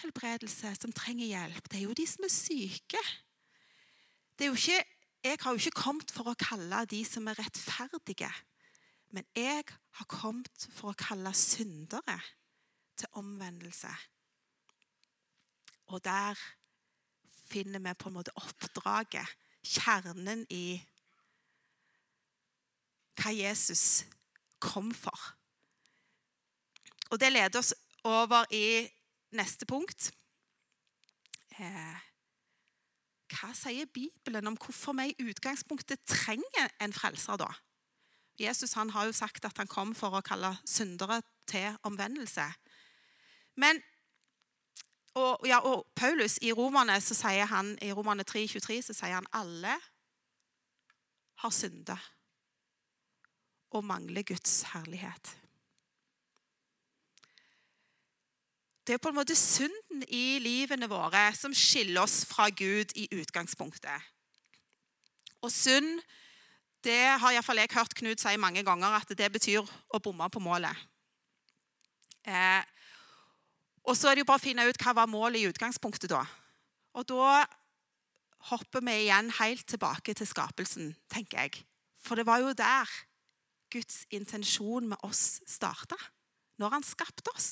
helbredelse, 0.02 0.74
som 0.76 0.92
trenger 0.92 1.26
hjelp. 1.26 1.70
Det 1.70 1.78
er 1.78 1.86
jo 1.86 1.96
de 1.96 2.06
som 2.06 2.24
er 2.24 2.32
syke. 2.32 3.00
Det 4.36 4.44
er 4.44 4.50
jo 4.50 4.58
ikke, 4.58 4.84
jeg 5.24 5.38
har 5.40 5.56
jo 5.56 5.62
ikke 5.62 5.80
kommet 5.80 6.12
for 6.12 6.28
å 6.28 6.36
kalle 6.36 6.84
de 6.84 7.00
som 7.08 7.28
er 7.28 7.40
rettferdige. 7.40 8.28
Men 9.16 9.24
jeg 9.36 9.64
har 9.96 10.08
kommet 10.08 10.68
for 10.68 10.92
å 10.92 11.00
kalle 11.00 11.32
syndere 11.32 12.20
til 13.00 13.18
omvendelse. 13.18 13.90
Og 15.90 16.04
der 16.04 16.38
finner 17.50 17.82
vi 17.82 17.94
på 17.98 18.08
en 18.08 18.18
måte 18.20 18.34
oppdraget, 18.38 19.26
kjernen 19.66 20.46
i 20.50 20.80
hva 23.20 23.32
Jesus 23.34 24.04
kom 24.62 24.92
for. 24.96 25.18
Og 27.10 27.20
Det 27.20 27.32
leder 27.32 27.58
oss 27.58 27.74
over 28.04 28.46
i 28.54 28.86
neste 29.36 29.66
punkt. 29.66 30.12
Eh, 31.58 31.98
hva 33.30 33.50
sier 33.54 33.90
Bibelen 33.92 34.46
om 34.46 34.56
hvorfor 34.56 34.94
vi 34.98 35.10
i 35.10 35.26
utgangspunktet 35.30 36.06
trenger 36.08 36.70
en 36.80 36.94
frelser 36.94 37.36
da? 37.40 37.50
Jesus 38.40 38.72
har 38.72 39.04
jo 39.04 39.12
sagt 39.12 39.44
at 39.44 39.58
han 39.60 39.68
kom 39.68 39.92
for 39.94 40.16
å 40.16 40.24
kalle 40.24 40.54
syndere 40.64 41.20
til 41.50 41.76
omvendelse. 41.84 42.46
Men, 43.60 43.82
og, 45.18 45.44
ja, 45.48 45.60
og 45.66 45.84
Paulus 45.98 46.38
i 46.42 46.52
Romerne, 46.56 46.96
så 47.04 47.16
sier 47.18 47.48
han, 47.50 47.74
i 47.84 47.92
Romerne 47.92 48.24
3, 48.24 48.46
23, 48.48 48.80
så 48.88 48.96
sier 48.96 49.18
han 49.18 49.28
alle 49.36 49.76
har 51.40 51.52
synda 51.54 51.98
og 53.70 53.84
mangler 53.86 54.26
Guds 54.26 54.62
herlighet. 54.72 55.36
Det 58.86 58.96
er 58.96 59.02
på 59.02 59.12
en 59.12 59.20
måte 59.20 59.36
synden 59.38 60.02
i 60.08 60.40
livene 60.42 60.88
våre 60.90 61.28
som 61.38 61.54
skiller 61.54 62.02
oss 62.02 62.24
fra 62.26 62.48
Gud 62.50 62.90
i 62.98 63.06
utgangspunktet. 63.14 64.08
Og 65.46 65.52
synd, 65.54 66.00
det 66.84 66.98
har 67.22 67.36
iallfall 67.36 67.60
jeg 67.60 67.70
hørt 67.76 67.94
Knut 67.94 68.22
si 68.22 68.34
mange 68.40 68.64
ganger, 68.66 68.96
at 68.98 69.12
det 69.16 69.28
betyr 69.32 69.62
å 69.62 70.00
bomme 70.02 70.26
på 70.32 70.42
målet. 70.42 70.74
Eh, 72.26 72.64
og 73.90 73.96
så 73.98 74.10
er 74.10 74.16
det 74.16 74.22
jo 74.22 74.28
bare 74.30 74.38
å 74.38 74.44
finne 74.44 74.66
ut 74.68 74.78
hva 74.78 74.94
var 75.00 75.10
målet 75.10 75.40
i 75.40 75.48
utgangspunktet 75.50 76.12
da. 76.12 76.22
Og 76.94 77.06
da 77.10 77.42
hopper 78.50 78.84
vi 78.86 78.94
igjen 79.04 79.32
helt 79.40 79.66
tilbake 79.68 80.14
til 80.14 80.28
skapelsen, 80.30 80.92
tenker 81.10 81.42
jeg. 81.42 81.64
For 82.00 82.14
det 82.14 82.26
var 82.28 82.40
jo 82.44 82.54
der 82.54 82.88
Guds 83.70 84.04
intensjon 84.14 84.88
med 84.90 85.02
oss 85.06 85.40
starta, 85.46 85.98
når 86.62 86.76
han 86.76 86.86
skapte 86.86 87.34
oss. 87.34 87.50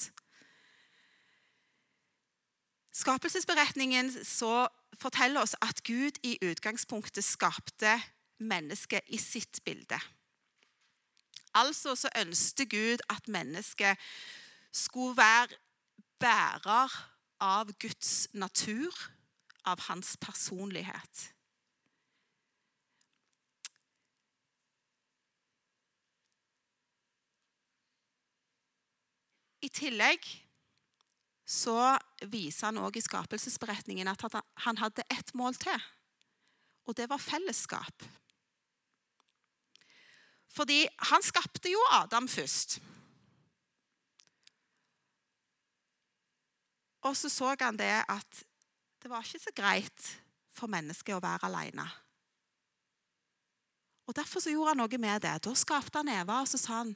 Skapelsesberetningen 2.98 4.10
så 4.26 4.66
forteller 4.98 5.42
oss 5.42 5.54
at 5.62 5.82
Gud 5.86 6.18
i 6.26 6.38
utgangspunktet 6.42 7.26
skapte 7.26 7.98
mennesket 8.38 9.06
i 9.10 9.18
sitt 9.22 9.60
bilde. 9.66 9.98
Altså 11.58 11.94
så 11.98 12.10
ønsket 12.18 12.70
Gud 12.70 13.02
at 13.10 13.30
mennesket 13.30 13.98
skulle 14.74 15.16
være 15.18 15.58
bærer 16.20 16.94
av 17.40 17.70
Guds 17.78 18.28
natur, 18.34 18.94
av 19.64 19.80
hans 19.88 20.16
personlighet. 20.20 21.28
I 29.62 29.68
tillegg 29.74 30.24
så 31.48 31.96
viser 32.28 32.68
han 32.68 32.78
også 32.82 33.00
i 33.00 33.06
skapelsesberetningen 33.06 34.10
at 34.10 34.24
han 34.64 34.80
hadde 34.80 35.06
ett 35.10 35.32
mål 35.38 35.56
til. 35.58 35.86
Og 36.88 36.96
det 36.96 37.08
var 37.10 37.20
fellesskap. 37.20 38.04
Fordi 40.48 40.86
han 41.10 41.24
skapte 41.24 41.72
jo 41.72 41.80
Adam 41.92 42.28
først. 42.28 42.78
Og 47.08 47.16
så 47.16 47.30
så 47.32 47.54
han 47.60 47.78
det 47.80 48.04
at 48.04 48.44
det 49.02 49.10
var 49.10 49.24
ikke 49.24 49.40
så 49.40 49.54
greit 49.56 50.08
for 50.52 50.70
mennesket 50.70 51.16
å 51.16 51.22
være 51.22 51.48
alene. 51.48 51.86
Og 54.08 54.16
Derfor 54.16 54.40
så 54.40 54.52
gjorde 54.52 54.72
han 54.72 54.80
noe 54.82 54.98
med 55.00 55.22
det. 55.22 55.36
Da 55.44 55.52
skapte 55.54 56.00
han 56.00 56.08
Eva, 56.08 56.40
og 56.42 56.48
så 56.48 56.60
sa 56.60 56.80
han 56.82 56.94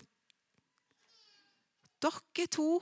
dere 2.02 2.46
to, 2.50 2.80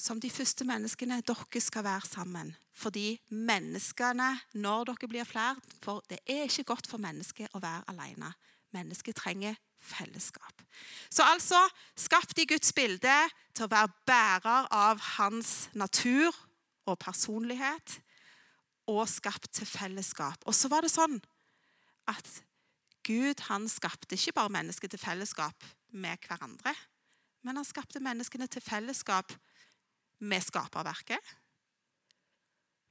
som 0.00 0.20
de 0.20 0.30
første 0.30 0.64
menneskene, 0.64 1.20
dere 1.26 1.60
skal 1.60 1.84
være 1.84 2.08
sammen. 2.08 2.52
Fordi 2.72 3.18
menneskene, 3.28 4.30
når 4.54 4.92
dere 4.92 5.08
blir 5.10 5.28
flere 5.28 5.58
For 5.82 6.00
det 6.08 6.20
er 6.24 6.46
ikke 6.46 6.68
godt 6.72 6.88
for 6.88 7.02
mennesket 7.02 7.52
å 7.52 7.60
være 7.60 7.84
alene. 7.92 8.30
Mennesket 8.76 9.16
trenger 9.16 9.56
fellesskap. 9.80 10.62
Så 11.10 11.24
altså 11.26 11.58
skapt 11.98 12.38
i 12.38 12.46
Guds 12.46 12.72
bilde 12.76 13.16
til 13.54 13.66
å 13.66 13.72
være 13.72 13.92
bærer 14.06 14.68
av 14.74 15.00
hans 15.16 15.70
natur 15.74 16.36
og 16.86 16.98
personlighet, 17.00 18.00
og 18.90 19.08
skapt 19.08 19.52
til 19.54 19.68
fellesskap. 19.68 20.42
Og 20.50 20.54
så 20.56 20.70
var 20.70 20.82
det 20.82 20.90
sånn 20.90 21.20
at 22.10 22.30
Gud 23.06 23.44
han 23.46 23.68
skapte 23.70 24.16
ikke 24.16 24.34
bare 24.36 24.52
mennesket 24.56 24.92
til 24.92 25.02
fellesskap 25.02 25.66
med 25.94 26.18
hverandre, 26.26 26.74
men 27.46 27.56
han 27.56 27.66
skapte 27.66 28.02
menneskene 28.02 28.48
til 28.50 28.64
fellesskap 28.64 29.32
med 30.20 30.44
skaperverket. 30.44 31.36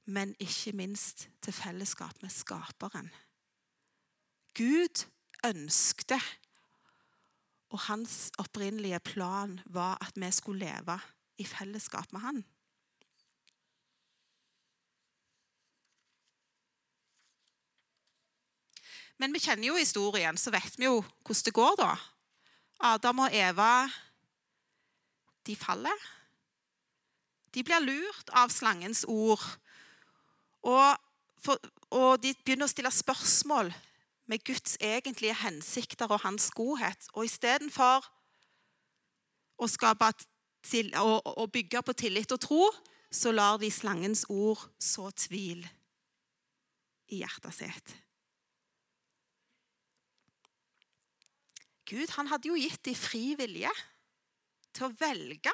Men 0.10 0.34
ikke 0.42 0.74
minst 0.74 1.28
til 1.44 1.54
fellesskap 1.54 2.24
med 2.24 2.34
skaperen. 2.34 3.12
Gud 4.58 5.06
ønskte, 5.46 6.20
og 7.70 7.80
hans 7.86 8.32
opprinnelige 8.42 9.00
plan 9.06 9.60
var 9.70 10.00
at 10.02 10.16
vi 10.18 10.32
skulle 10.34 10.66
leve 10.66 10.96
i 11.38 11.46
fellesskap 11.46 12.12
med 12.12 12.22
han. 12.22 12.40
Men 19.20 19.36
vi 19.36 19.42
kjenner 19.44 19.68
jo 19.68 19.76
historien, 19.76 20.38
så 20.40 20.52
vet 20.56 20.80
vi 20.80 20.88
jo 20.88 21.02
hvordan 21.04 21.46
det 21.46 21.54
går, 21.54 21.76
da. 21.82 21.92
Adam 22.94 23.26
og 23.26 23.36
Eva 23.36 23.90
de 25.46 25.56
faller. 25.60 26.06
De 27.54 27.64
blir 27.66 27.84
lurt 27.84 28.32
av 28.38 28.52
slangens 28.54 29.04
ord. 29.10 29.44
Og, 30.64 30.96
for, 31.42 31.60
og 31.92 32.22
de 32.24 32.32
begynner 32.46 32.70
å 32.70 32.72
stille 32.72 32.92
spørsmål 32.94 33.74
med 34.30 34.44
Guds 34.46 34.78
egentlige 34.80 35.36
hensikter 35.42 36.12
og 36.12 36.22
hans 36.22 36.52
godhet. 36.54 37.08
Og 37.18 37.26
istedenfor 37.26 38.06
å, 39.58 39.70
til, 40.70 40.92
å, 40.96 41.18
å 41.18 41.48
bygge 41.50 41.82
på 41.86 41.96
tillit 41.98 42.36
og 42.36 42.44
tro, 42.46 42.68
så 43.10 43.34
lar 43.34 43.58
de 43.58 43.72
slangens 43.74 44.28
ord 44.30 44.62
så 44.78 45.10
tvil 45.18 45.66
i 47.10 47.24
hjertet 47.24 47.58
sitt. 47.58 47.96
Gud 51.90 52.14
han 52.14 52.30
hadde 52.30 52.52
jo 52.52 52.60
gitt 52.60 52.84
dem 52.86 52.98
fri 52.98 53.34
vilje 53.40 53.72
til 54.78 54.86
å 54.86 54.94
velge 55.00 55.54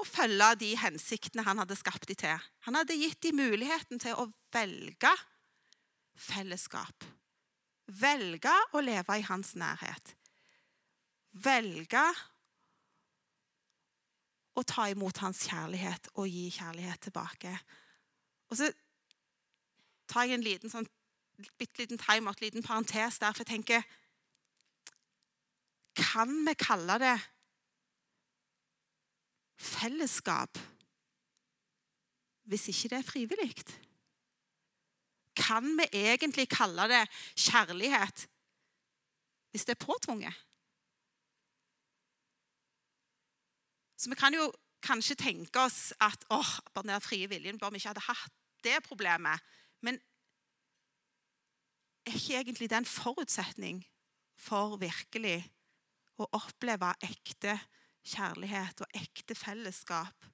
å 0.00 0.06
følge 0.06 0.52
de 0.62 0.70
hensiktene 0.80 1.44
han 1.44 1.58
hadde 1.60 1.76
skapt 1.76 2.06
dem 2.08 2.18
til. 2.22 2.46
Han 2.64 2.78
hadde 2.78 2.96
gitt 2.96 3.20
dem 3.26 3.40
muligheten 3.42 4.00
til 4.00 4.16
å 4.16 4.30
velge 4.54 5.10
fellesskap. 6.20 7.06
Velge 8.00 8.52
å 8.76 8.82
leve 8.84 9.16
i 9.18 9.26
hans 9.26 9.54
nærhet. 9.58 10.14
Velge 11.32 12.04
å 14.58 14.64
ta 14.66 14.88
imot 14.90 15.22
hans 15.22 15.44
kjærlighet 15.48 16.10
og 16.16 16.28
gi 16.28 16.48
kjærlighet 16.54 17.06
tilbake. 17.06 17.52
Og 18.50 18.58
så 18.58 18.70
tar 20.10 20.26
jeg 20.26 20.38
en 20.38 20.46
liten 20.46 20.72
sånn, 20.72 20.88
bitte 21.58 21.80
liten 21.80 22.00
timeout, 22.00 22.42
liten 22.42 22.66
parentes 22.66 23.20
der, 23.22 23.32
for 23.32 23.44
jeg 23.44 23.52
tenker 23.54 23.86
kan 26.00 26.30
vi 26.46 26.54
kalle 26.58 26.96
det 27.02 27.16
fellesskap 29.60 30.58
hvis 32.50 32.70
ikke 32.72 32.90
det 32.90 32.98
er 32.98 33.06
frivillig? 33.06 33.52
Kan 35.40 35.72
vi 35.78 35.88
egentlig 35.96 36.48
kalle 36.52 36.86
det 36.90 37.04
kjærlighet 37.36 38.26
hvis 39.50 39.64
det 39.66 39.74
er 39.74 39.84
påtvunget? 39.84 40.34
Så 44.00 44.08
vi 44.08 44.16
kan 44.16 44.34
jo 44.34 44.46
kanskje 44.84 45.16
tenke 45.18 45.60
oss 45.60 45.90
at 46.00 46.24
åh, 46.32 46.52
bare 46.74 46.88
den 46.88 47.04
frie 47.04 47.28
viljen 47.28 47.58
bør 47.60 47.72
vi 47.74 47.80
ikke 47.80 47.92
hadde 47.92 48.06
hatt 48.06 48.36
det 48.64 48.78
problemet. 48.86 49.40
Men 49.84 49.98
er 52.06 52.16
ikke 52.16 52.38
egentlig 52.38 52.70
det 52.70 52.78
en 52.80 52.88
forutsetning 52.88 53.82
for 54.40 54.78
virkelig 54.80 55.42
å 56.20 56.28
oppleve 56.36 56.94
ekte 57.04 57.58
kjærlighet 58.06 58.80
og 58.80 58.96
ekte 58.96 59.36
fellesskap. 59.36 60.30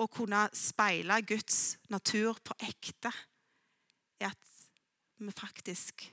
Å 0.00 0.06
kunne 0.08 0.46
speile 0.56 1.18
Guds 1.28 1.76
natur 1.92 2.38
på 2.44 2.56
ekte 2.64 3.12
er 4.20 4.30
at 4.30 4.54
vi 5.20 5.32
faktisk 5.36 6.06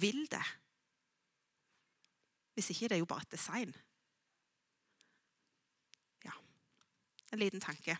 vil 0.00 0.26
det. 0.28 0.44
Hvis 2.54 2.70
ikke 2.74 2.90
det 2.90 2.98
er 2.98 3.02
jo 3.02 3.08
bare 3.08 3.24
et 3.24 3.34
design. 3.34 3.72
Ja, 6.26 6.34
en 7.32 7.40
liten 7.40 7.64
tanke. 7.64 7.96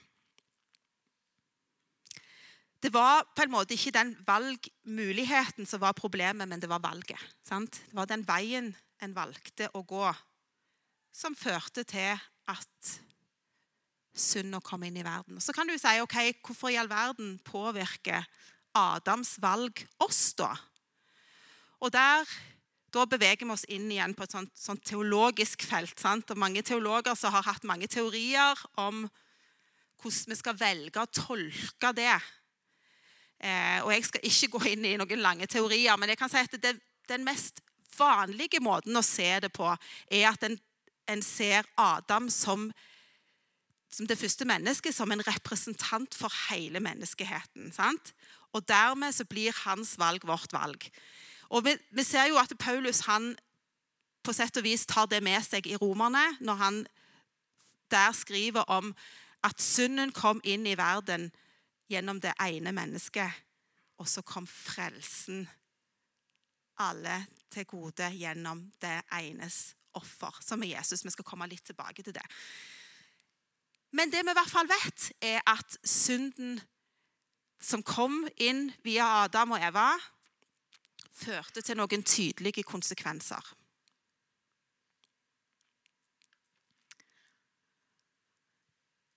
Det 2.85 2.93
var 2.93 3.25
på 3.33 3.47
en 3.47 3.55
måte 3.55 3.73
ikke 3.73 3.95
den 3.97 4.13
valgmuligheten 4.27 5.65
som 5.65 5.81
var 5.81 5.97
problemet, 5.97 6.45
men 6.49 6.61
det 6.61 6.69
var 6.69 6.85
valget. 6.85 7.21
Sant? 7.49 7.81
Det 7.89 7.97
var 7.97 8.11
den 8.11 8.27
veien 8.29 8.75
en 9.01 9.17
valgte 9.17 9.71
å 9.73 9.81
gå, 9.89 10.05
som 11.15 11.37
førte 11.37 11.87
til 11.89 12.13
at 12.53 12.95
synda 14.15 14.61
komme 14.63 14.89
inn 14.89 14.99
i 15.01 15.07
verden. 15.07 15.41
Så 15.43 15.53
kan 15.55 15.67
du 15.67 15.75
si 15.79 16.01
ok, 16.03 16.19
hvorfor 16.47 16.71
i 16.71 16.79
all 16.79 16.91
verden 16.91 17.37
påvirker 17.47 18.27
Adams 18.75 19.37
valg 19.43 19.85
oss, 20.03 20.33
da? 20.39 20.55
Og 21.83 21.93
der, 21.93 22.29
Da 22.95 23.03
beveger 23.11 23.43
vi 23.43 23.51
oss 23.51 23.65
inn 23.75 23.89
igjen 23.91 24.13
på 24.15 24.23
et 24.23 24.31
sånt, 24.31 24.53
sånt 24.55 24.85
teologisk 24.87 25.65
felt. 25.67 25.99
Sant? 25.99 26.31
Og 26.31 26.39
mange 26.39 26.63
teologer 26.63 27.17
som 27.19 27.33
har 27.35 27.43
hatt 27.43 27.65
mange 27.67 27.89
teorier 27.91 28.55
om 28.79 29.09
hvordan 29.99 30.31
vi 30.31 30.37
skal 30.39 30.55
velge 30.61 31.03
å 31.03 31.11
tolke 31.11 31.91
det. 31.97 32.15
Eh, 33.43 33.81
og 33.83 33.91
Jeg 33.97 34.07
skal 34.07 34.29
ikke 34.31 34.51
gå 34.55 34.63
inn 34.71 34.87
i 34.87 34.95
noen 35.01 35.25
lange 35.25 35.49
teorier, 35.51 35.97
men 35.99 36.13
jeg 36.13 36.21
kan 36.23 36.31
si 36.31 36.39
at 36.39 36.55
det, 36.63 36.77
den 37.11 37.27
mest 37.27 37.59
vanlige 37.99 38.63
måten 38.63 38.97
å 38.97 39.03
se 39.03 39.27
det 39.43 39.51
på, 39.55 39.67
er 40.11 40.29
at 40.31 40.47
en, 40.47 40.55
en 41.11 41.23
ser 41.23 41.67
Adam 41.75 42.31
som, 42.31 42.69
som, 43.95 44.09
det 44.11 44.19
første 44.19 44.47
mennesket, 44.49 44.95
som 44.95 45.13
en 45.13 45.23
representant 45.27 46.15
for 46.19 46.33
hele 46.49 46.83
menneskeheten. 46.83 47.71
Sant? 47.75 48.15
Og 48.55 48.67
dermed 48.69 49.15
så 49.15 49.27
blir 49.29 49.55
hans 49.65 49.95
valg 49.99 50.27
vårt 50.27 50.53
valg. 50.55 50.89
Og 51.55 51.65
vi, 51.67 51.77
vi 51.95 52.03
ser 52.07 52.31
jo 52.31 52.39
at 52.41 52.55
Paulus 52.59 53.05
han 53.09 53.35
på 54.25 54.33
sett 54.33 54.57
og 54.57 54.65
vis 54.65 54.87
tar 54.89 55.07
det 55.11 55.21
med 55.23 55.43
seg 55.45 55.67
i 55.69 55.77
Romerne, 55.77 56.25
når 56.41 56.61
han 56.61 56.79
der 57.93 58.15
skriver 58.17 58.65
om 58.73 58.95
at 59.45 59.61
synden 59.61 60.15
kom 60.17 60.41
inn 60.43 60.65
i 60.67 60.79
verden 60.81 61.29
gjennom 61.93 62.21
det 62.25 62.33
ene 62.41 62.73
mennesket. 62.75 63.43
Og 64.01 64.09
så 64.11 64.25
kom 64.27 64.47
frelsen 64.49 65.45
alle 66.83 67.21
til 67.53 67.69
gode 67.71 68.09
gjennom 68.17 68.65
det 68.83 68.97
enes 69.15 69.75
offer, 69.95 70.41
som 70.43 70.65
er 70.65 70.79
Jesus. 70.79 71.05
Vi 71.05 71.13
skal 71.13 71.27
komme 71.29 71.47
litt 71.47 71.63
tilbake 71.69 72.03
til 72.03 72.17
det. 72.17 72.25
Men 73.95 74.11
det 74.11 74.25
vi 74.27 74.33
i 74.33 74.37
hvert 74.37 74.51
fall 74.51 74.67
vet, 74.67 75.11
er 75.23 75.43
at 75.47 75.77
synden 75.87 76.57
som 77.63 77.83
kom 77.87 78.25
inn 78.43 78.67
via 78.83 79.07
Adam 79.23 79.55
og 79.55 79.63
Eva, 79.63 79.93
førte 81.15 81.63
til 81.63 81.79
noen 81.79 82.03
tydelige 82.03 82.65
konsekvenser. 82.67 83.53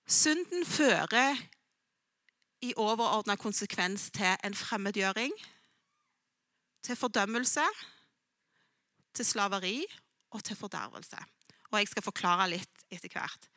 Synden 0.08 0.64
fører 0.66 1.42
i 2.62 2.72
overordna 2.78 3.36
konsekvens 3.36 4.12
til 4.14 4.38
en 4.46 4.56
fremmedgjøring, 4.56 5.34
til 6.86 6.96
fordømmelse, 6.96 7.66
til 9.14 9.26
slaveri 9.26 9.82
og 10.30 10.44
til 10.44 10.56
fordervelse. 10.56 11.20
Og 11.72 11.80
jeg 11.80 11.90
skal 11.92 12.06
forklare 12.06 12.52
litt 12.54 12.86
etter 12.94 13.12
hvert. 13.12 13.50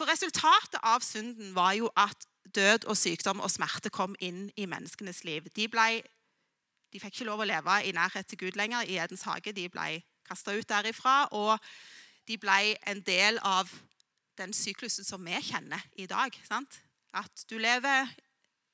For 0.00 0.08
resultatet 0.08 0.78
av 0.80 1.02
synden 1.04 1.50
var 1.52 1.74
jo 1.76 1.90
at 1.92 2.22
død 2.56 2.86
og 2.88 2.96
sykdom 2.96 3.42
og 3.44 3.50
smerte 3.52 3.90
kom 3.92 4.14
inn 4.24 4.46
i 4.56 4.64
menneskenes 4.64 5.26
liv. 5.28 5.44
De, 5.52 5.66
ble, 5.68 6.00
de 6.88 7.00
fikk 7.02 7.18
ikke 7.18 7.26
lov 7.28 7.42
å 7.44 7.46
leve 7.50 7.74
i 7.84 7.92
nærhet 7.92 8.24
til 8.30 8.38
Gud 8.40 8.56
lenger 8.56 8.88
i 8.88 8.96
Edens 8.96 9.26
hage. 9.28 9.52
De 9.52 9.66
ble 9.68 9.98
kasta 10.24 10.54
ut 10.56 10.68
derifra, 10.70 11.26
og 11.36 11.60
de 12.24 12.38
ble 12.40 12.78
en 12.88 13.02
del 13.04 13.36
av 13.44 13.68
den 14.40 14.54
syklusen 14.56 15.04
som 15.04 15.20
vi 15.20 15.36
kjenner 15.50 15.84
i 16.00 16.06
dag. 16.08 16.32
Sant? 16.48 16.78
At 17.12 17.44
du 17.52 17.58
lever 17.60 18.08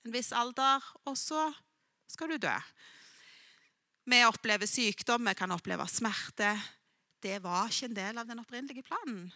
en 0.07 0.15
viss 0.15 0.31
alder, 0.31 0.85
og 1.11 1.17
så 1.19 1.49
skal 2.07 2.37
du 2.37 2.45
dø. 2.47 2.55
Vi 4.07 4.23
opplever 4.29 4.71
sykdom, 4.71 5.27
vi 5.27 5.35
kan 5.35 5.51
oppleve 5.51 5.89
smerte. 5.91 6.55
Det 7.19 7.41
var 7.43 7.67
ikke 7.67 7.91
en 7.91 7.99
del 7.99 8.23
av 8.23 8.31
den 8.31 8.45
opprinnelige 8.45 8.87
planen. 8.87 9.27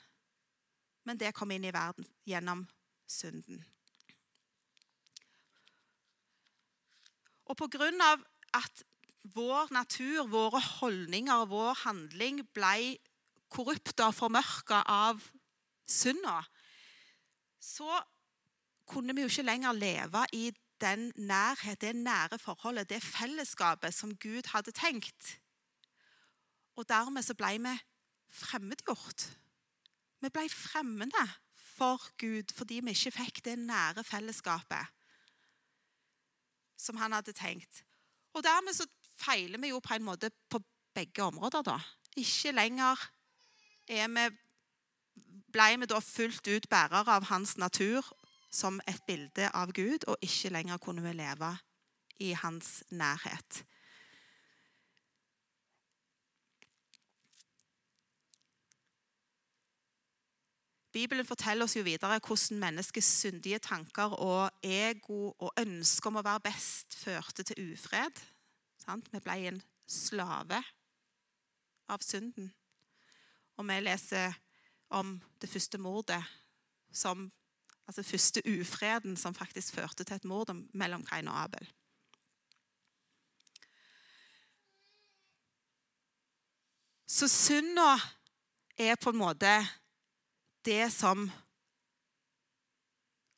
Men 1.10 1.18
det 1.18 1.32
kom 1.34 1.50
inn 1.50 1.64
i 1.66 1.72
verden 1.74 2.06
gjennom 2.22 2.60
synden. 3.10 3.64
Og 7.50 7.56
på 7.58 7.66
grunn 7.72 7.98
av 8.04 8.22
at 8.54 8.84
vår 9.34 9.72
natur, 9.74 10.28
våre 10.30 10.60
holdninger, 10.78 11.48
vår 11.50 11.80
handling 11.82 12.44
ble 12.54 13.00
korrupt 13.50 13.98
og 14.06 14.14
formørka 14.14 14.84
av 14.86 15.26
synda, 15.82 16.38
så 17.58 17.98
kunne 18.86 19.18
vi 19.18 19.26
jo 19.26 19.32
ikke 19.32 19.48
lenger 19.50 19.74
leve 19.74 20.24
i 20.38 20.46
den 20.80 21.10
nærhet, 21.18 21.82
det 21.82 21.96
nære 21.98 22.38
forholdet, 22.38 22.86
det 22.94 23.02
fellesskapet 23.02 23.98
som 23.98 24.14
Gud 24.14 24.46
hadde 24.54 24.70
tenkt. 24.78 25.34
Og 26.78 26.86
dermed 26.86 27.26
så 27.26 27.34
ble 27.34 27.56
vi 27.58 27.76
fremmedgjort. 28.30 29.26
Vi 30.20 30.28
ble 30.28 30.46
fremmede 30.52 31.26
for 31.56 32.02
Gud 32.20 32.52
fordi 32.56 32.80
vi 32.84 32.94
ikke 32.96 33.14
fikk 33.16 33.44
det 33.46 33.58
nære 33.58 34.04
fellesskapet 34.04 34.96
som 36.80 36.96
han 36.96 37.12
hadde 37.12 37.32
tenkt. 37.36 37.82
Og 38.32 38.44
dermed 38.44 38.72
så 38.76 38.86
feiler 39.20 39.60
vi 39.60 39.72
jo 39.72 39.80
på 39.84 39.94
en 39.94 40.06
måte 40.06 40.30
på 40.48 40.62
begge 40.96 41.22
områder, 41.22 41.62
da. 41.62 41.76
Ikke 42.16 42.54
lenger 42.56 43.02
er 43.88 44.08
vi 44.08 44.28
ble 45.50 45.66
vi 45.82 45.88
da 45.90 45.98
fullt 46.00 46.46
ut 46.46 46.68
bærere 46.70 47.16
av 47.18 47.26
hans 47.30 47.56
natur 47.58 48.06
som 48.50 48.80
et 48.88 49.02
bilde 49.06 49.50
av 49.54 49.72
Gud, 49.74 50.06
og 50.06 50.18
ikke 50.22 50.52
lenger 50.54 50.78
kunne 50.82 51.02
vi 51.04 51.14
leve 51.18 51.50
i 52.22 52.32
hans 52.38 52.82
nærhet. 52.90 53.64
Bibelen 60.92 61.26
forteller 61.26 61.64
oss 61.64 61.76
jo 61.76 61.84
videre 61.86 62.18
hvordan 62.18 62.58
menneskets 62.58 63.06
syndige 63.22 63.58
tanker 63.62 64.16
og 64.18 64.50
ego 64.62 65.30
og 65.38 65.52
ønske 65.62 66.10
om 66.10 66.18
å 66.18 66.26
være 66.26 66.46
best 66.50 66.96
førte 66.98 67.46
til 67.46 67.72
ufred. 67.72 68.22
Vi 69.12 69.20
ble 69.22 69.36
en 69.52 69.60
slave 69.86 70.62
av 71.90 72.02
synden. 72.02 72.50
Og 73.58 73.68
vi 73.68 73.76
leser 73.84 74.34
om 74.90 75.20
det 75.42 75.50
første 75.50 75.78
mordet 75.78 76.22
som 76.90 77.30
Altså 77.90 78.02
første 78.06 78.42
ufreden 78.46 79.16
som 79.16 79.34
faktisk 79.34 79.74
førte 79.74 80.04
til 80.04 80.14
et 80.14 80.24
mord 80.24 80.52
mellom 80.78 81.02
Kain 81.04 81.28
og 81.28 81.40
Abel. 81.42 81.64
Så 87.06 87.26
synda 87.28 87.96
er 88.78 88.94
på 88.94 89.10
en 89.10 89.18
måte 89.18 89.50
det 90.64 90.90
som 90.92 91.28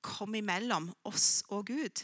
kom 0.02 0.34
imellom 0.34 0.90
oss 1.06 1.44
og 1.48 1.66
Gud. 1.70 2.02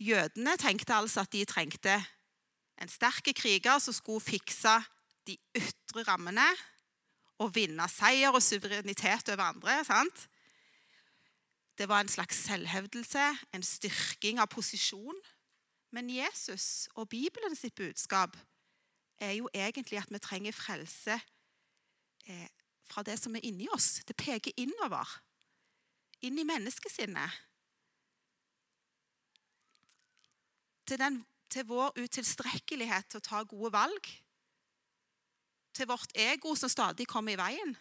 Jødene 0.00 0.56
tenkte 0.56 0.96
altså 0.96 1.26
at 1.26 1.32
de 1.32 1.44
trengte 1.44 1.98
en 2.80 2.88
sterk 2.88 3.28
kriger 3.36 3.78
som 3.78 3.92
skulle 3.92 4.24
fikse 4.24 4.72
de 5.28 5.36
ytre 5.56 6.06
rammene 6.08 6.46
og 7.40 7.52
vinne 7.54 7.84
seier 7.92 8.32
og 8.32 8.42
suverenitet 8.42 9.28
over 9.32 9.44
andre. 9.52 9.84
sant? 9.84 10.28
Det 11.76 11.88
var 11.88 12.00
en 12.00 12.08
slags 12.08 12.36
selvhevdelse, 12.36 13.26
en 13.52 13.62
styrking 13.62 14.40
av 14.40 14.48
posisjon. 14.52 15.16
Men 15.92 16.10
Jesus 16.10 16.88
og 16.94 17.08
Bibelen 17.08 17.56
sitt 17.56 17.74
budskap 17.74 18.36
er 19.20 19.32
jo 19.32 19.48
egentlig 19.54 19.98
at 19.98 20.12
vi 20.12 20.18
trenger 20.18 20.52
frelse 20.52 21.20
eh, 22.30 22.46
fra 22.90 23.04
det 23.06 23.18
som 23.20 23.36
er 23.36 23.44
inni 23.46 23.68
oss. 23.74 24.00
Det 24.06 24.16
peker 24.18 24.56
innover, 24.60 25.18
inn 26.26 26.38
i 26.38 26.46
menneskesinnet. 26.46 27.38
Til, 30.86 30.98
den, 30.98 31.20
til 31.50 31.68
vår 31.68 31.94
utilstrekkelighet 32.00 33.12
til 33.12 33.20
å 33.20 33.28
ta 33.28 33.44
gode 33.46 33.70
valg 33.74 34.10
til 35.80 35.88
vårt 35.88 36.12
ego 36.18 36.54
som 36.58 36.68
stadig 36.68 37.06
kommer 37.08 37.32
i 37.32 37.40
veien, 37.40 37.76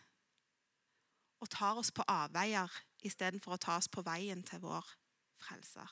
og 1.39 1.49
tar 1.49 1.79
oss 1.79 1.91
på 1.91 2.05
avveier 2.07 2.71
istedenfor 3.07 3.55
å 3.55 3.61
ta 3.61 3.77
oss 3.79 3.89
på 3.91 4.03
veien 4.05 4.43
til 4.47 4.61
vår 4.63 4.85
frelser. 5.39 5.89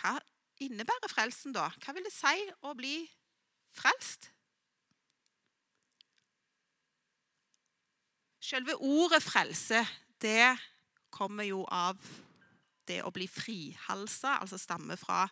Hva 0.00 0.16
innebærer 0.60 1.10
frelsen, 1.10 1.54
da? 1.56 1.68
Hva 1.80 1.94
vil 1.96 2.06
det 2.06 2.14
si 2.14 2.36
å 2.66 2.74
bli 2.76 2.94
frelst? 3.76 4.30
Selve 8.40 8.74
ordet 8.82 9.22
frelse, 9.22 9.84
det 10.20 10.56
kommer 11.12 11.46
jo 11.46 11.62
av 11.70 12.00
det 12.88 13.02
å 13.06 13.12
bli 13.14 13.28
frihalsa, 13.30 14.40
altså 14.40 14.58
stammer 14.58 14.98
fra 14.98 15.26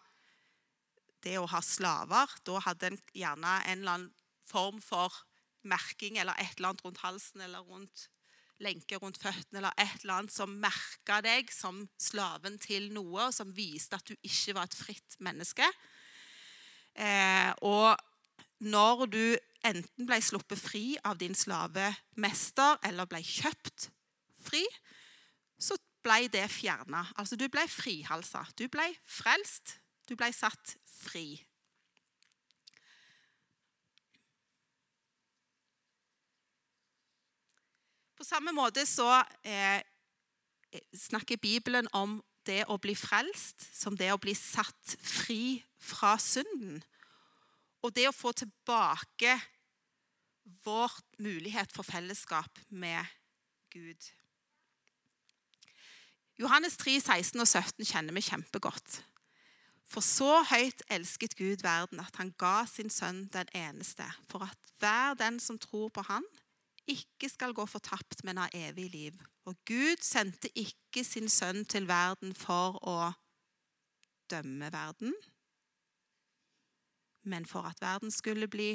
det 1.25 1.39
å 1.41 1.49
ha 1.51 1.61
slaver. 1.65 2.37
Da 2.47 2.61
hadde 2.63 2.93
en 2.93 3.01
gjerne 3.17 3.57
en 3.65 3.81
eller 3.81 3.97
annen 3.97 4.13
form 4.47 4.79
for 4.85 5.15
merking 5.69 6.21
eller 6.21 6.39
et 6.39 6.55
eller 6.57 6.71
annet 6.71 6.85
rundt 6.87 7.03
halsen 7.03 7.43
eller 7.45 7.65
rundt 7.67 8.07
lenke 8.65 8.99
rundt 8.99 9.21
føttene 9.21 9.61
eller 9.61 9.77
et 9.79 10.03
eller 10.03 10.19
annet 10.19 10.35
som 10.35 10.57
merka 10.63 11.21
deg 11.25 11.51
som 11.55 11.85
slaven 12.01 12.59
til 12.63 12.91
noe, 12.95 13.29
og 13.29 13.35
som 13.35 13.55
viste 13.55 13.99
at 13.99 14.09
du 14.09 14.17
ikke 14.27 14.57
var 14.59 14.69
et 14.69 14.79
fritt 14.79 15.19
menneske. 15.25 15.67
Eh, 16.99 17.51
og 17.63 17.95
når 18.59 19.05
du 19.07 19.23
enten 19.67 20.07
ble 20.07 20.19
sluppet 20.23 20.61
fri 20.61 20.85
av 21.07 21.19
din 21.21 21.37
slavemester 21.39 22.79
eller 22.87 23.11
ble 23.11 23.23
kjøpt 23.23 23.91
fri, 24.49 24.65
så 25.59 25.79
ble 26.03 26.27
det 26.33 26.47
fjerna. 26.51 27.05
Altså, 27.19 27.37
du 27.39 27.49
ble 27.51 27.65
frihalsa. 27.71 28.45
Du 28.59 28.67
ble 28.71 28.87
frelst. 29.07 29.79
Du 30.09 30.15
ble 30.17 30.31
satt 30.35 30.77
fri. 30.89 31.37
På 38.19 38.27
samme 38.27 38.51
måte 38.53 38.83
så 38.87 39.21
eh, 39.47 39.79
snakker 40.91 41.39
Bibelen 41.39 41.87
om 41.95 42.19
det 42.49 42.65
å 42.67 42.79
bli 42.83 42.97
frelst 42.99 43.63
som 43.77 43.95
det 43.97 44.09
å 44.11 44.19
bli 44.19 44.35
satt 44.35 44.97
fri 45.05 45.61
fra 45.79 46.17
synden. 46.19 46.81
Og 47.85 47.95
det 47.95 48.09
å 48.09 48.17
få 48.17 48.33
tilbake 48.35 49.37
vår 50.65 50.97
mulighet 51.23 51.71
for 51.75 51.87
fellesskap 51.87 52.59
med 52.69 53.07
Gud. 53.71 54.11
Johannes 56.39 56.79
3, 56.81 56.97
16 56.99 57.39
og 57.43 57.47
17 57.47 57.87
kjenner 57.87 58.15
vi 58.17 58.25
kjempegodt. 58.25 58.99
For 59.89 60.05
så 60.05 60.43
høyt 60.51 60.83
elsket 60.93 61.39
Gud 61.39 61.63
verden 61.63 62.03
at 62.03 62.19
han 62.19 62.35
ga 62.41 62.67
sin 62.67 62.91
sønn 62.93 63.27
den 63.33 63.49
eneste, 63.57 64.07
for 64.27 64.45
at 64.47 64.75
hver 64.83 65.15
den 65.19 65.39
som 65.43 65.59
tror 65.59 65.89
på 65.95 66.05
han, 66.11 66.27
ikke 66.89 67.29
skal 67.29 67.55
gå 67.55 67.67
fortapt, 67.69 68.25
men 68.25 68.41
ha 68.41 68.49
evig 68.55 68.89
liv. 68.91 69.19
Og 69.49 69.57
Gud 69.69 70.03
sendte 70.05 70.51
ikke 70.59 71.05
sin 71.05 71.29
sønn 71.29 71.65
til 71.65 71.89
verden 71.89 72.35
for 72.37 72.79
å 72.83 72.99
dømme 74.31 74.73
verden, 74.73 75.15
men 77.29 77.47
for 77.47 77.69
at 77.69 77.81
verden 77.81 78.11
skulle 78.13 78.49
bli 78.49 78.73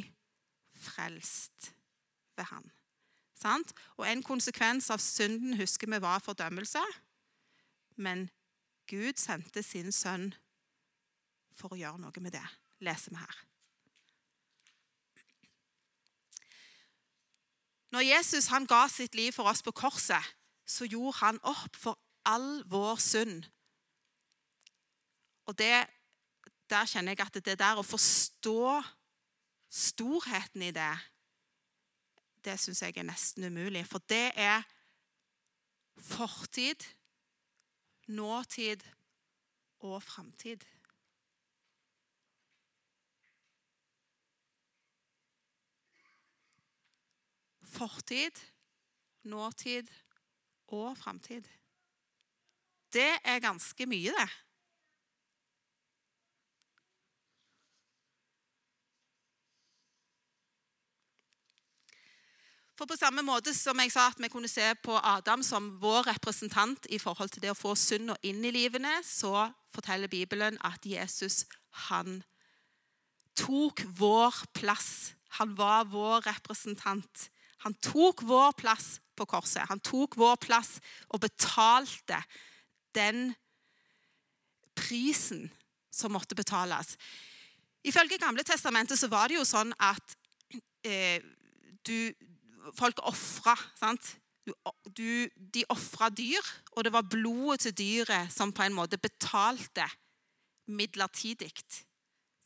frelst 0.73 1.73
ved 2.37 2.45
han. 2.49 2.71
Og 3.97 4.07
En 4.07 4.23
konsekvens 4.23 4.89
av 4.93 5.01
synden 5.03 5.57
husker 5.59 5.89
vi 5.91 5.99
var 6.01 6.21
fordømmelse. 6.23 6.81
Men 7.95 8.29
Gud 8.87 9.19
sendte 9.19 9.63
sin 9.63 9.91
sønn 9.91 10.31
for 11.53 11.73
å 11.73 11.79
gjøre 11.79 11.99
noe 12.01 12.23
med 12.23 12.33
det, 12.33 12.45
leser 12.79 13.13
vi 13.13 13.19
her. 13.19 13.41
Når 17.93 18.07
Jesus 18.07 18.49
han 18.49 18.65
ga 18.65 18.87
sitt 18.89 19.15
liv 19.15 19.31
for 19.35 19.45
oss 19.49 19.61
på 19.61 19.71
korset, 19.71 20.33
så 20.65 20.87
gjorde 20.89 21.19
han 21.19 21.39
opp 21.45 21.77
for 21.77 21.99
all 22.25 22.63
vår 22.65 22.97
synd. 23.03 23.43
Og 25.45 25.57
det, 25.59 25.85
der 26.71 26.89
kjenner 26.89 27.13
jeg 27.13 27.27
at 27.27 27.37
det 27.45 27.59
der 27.59 27.77
å 27.77 27.85
forstå 27.85 28.81
storheten 29.69 30.65
i 30.65 30.71
det, 30.73 30.93
det 32.43 32.57
syns 32.59 32.81
jeg 32.81 32.97
er 32.97 33.07
nesten 33.07 33.45
umulig. 33.45 33.85
For 33.87 34.03
det 34.09 34.31
er 34.39 34.65
fortid 36.01 36.81
nåtid 38.07 38.83
og 39.85 40.01
framtid. 40.03 40.63
Fortid, 47.73 48.39
nåtid 49.23 49.89
og 50.67 50.97
framtid. 50.97 51.47
Det 52.93 53.11
er 53.25 53.41
ganske 53.41 53.87
mye, 53.89 54.13
det. 54.13 54.29
For 62.73 62.89
på 62.89 62.97
samme 62.97 63.21
måte 63.21 63.53
som 63.53 63.77
jeg 63.79 63.91
sa 63.93 64.07
at 64.09 64.21
vi 64.21 64.29
kunne 64.33 64.49
se 64.49 64.65
på 64.83 64.95
Adam 64.97 65.43
som 65.45 65.69
vår 65.81 66.07
representant 66.09 66.87
i 66.89 66.97
forhold 66.99 67.29
til 67.31 67.43
det 67.45 67.51
å 67.53 67.57
få 67.57 67.75
synda 67.77 68.17
inn 68.25 68.41
i 68.45 68.53
livene, 68.53 68.97
så 69.05 69.45
forteller 69.73 70.09
Bibelen 70.11 70.57
at 70.65 70.85
Jesus 70.85 71.43
han 71.87 72.23
tok 73.37 73.85
vår 73.97 74.41
plass. 74.57 75.13
Han 75.37 75.53
var 75.57 75.85
vår 75.89 76.25
representant. 76.25 77.29
Han 77.63 77.75
tok 77.83 78.23
vår 78.27 78.55
plass 78.59 78.97
på 79.15 79.27
korset. 79.29 79.67
Han 79.69 79.81
tok 79.83 80.17
vår 80.19 80.39
plass 80.41 80.77
og 81.09 81.23
betalte 81.23 82.19
den 82.95 83.31
prisen 84.77 85.47
som 85.93 86.13
måtte 86.15 86.35
betales. 86.35 86.95
Ifølge 87.83 88.17
Gamle 88.17 88.43
testamentet 88.47 88.99
så 88.99 89.09
var 89.11 89.29
det 89.29 89.37
jo 89.37 89.45
sånn 89.47 89.73
at 89.81 90.15
eh, 90.87 91.21
du, 91.85 92.13
folk 92.77 93.01
ofra. 93.05 93.55
De 94.43 95.63
ofra 95.71 96.09
dyr, 96.11 96.47
og 96.75 96.83
det 96.83 96.93
var 96.95 97.07
blodet 97.07 97.67
til 97.67 97.77
dyret 97.79 98.33
som 98.33 98.53
på 98.55 98.65
en 98.65 98.75
måte 98.75 98.99
betalte 98.99 99.85
midlertidig 100.71 101.51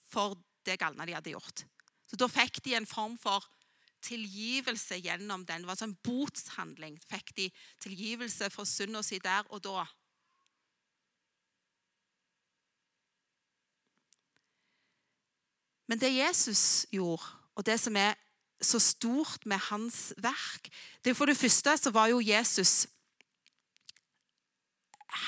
for 0.10 0.38
det 0.66 0.78
galne 0.82 1.06
de 1.08 1.16
hadde 1.16 1.34
gjort. 1.34 1.64
Så 2.08 2.18
Da 2.20 2.28
fikk 2.32 2.62
de 2.64 2.76
en 2.78 2.88
form 2.88 3.18
for 3.20 3.44
tilgivelse 4.08 5.00
gjennom 5.04 5.46
den. 5.46 5.64
Det 5.64 5.70
var 5.70 5.78
en 5.78 5.84
sånn 5.86 5.98
botshandling. 6.06 6.98
Fikk 7.08 7.34
de 7.38 7.48
tilgivelse 7.84 8.50
for 8.54 8.70
synda 8.70 9.04
si 9.06 9.20
der 9.24 9.48
og 9.52 9.64
da. 9.68 9.86
Men 15.88 16.00
det 16.02 16.12
Jesus 16.12 16.86
gjorde, 16.92 17.24
og 17.56 17.66
det 17.66 17.78
som 17.80 17.96
er 17.96 18.18
så 18.62 18.80
stort 18.82 19.46
med 19.46 19.62
hans 19.70 20.14
verk. 20.18 20.70
Det 21.06 21.16
For 21.16 21.26
det 21.26 21.38
første 21.38 21.78
så 21.78 21.92
var 21.92 22.08
jo 22.08 22.20
Jesus 22.20 22.88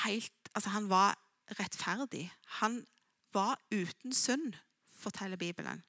helt 0.04 0.32
Altså, 0.50 0.70
han 0.70 0.88
var 0.90 1.14
rettferdig. 1.60 2.32
Han 2.58 2.86
var 3.32 3.60
uten 3.70 4.12
synd, 4.12 4.54
forteller 4.98 5.36
Bibelen. 5.36 5.84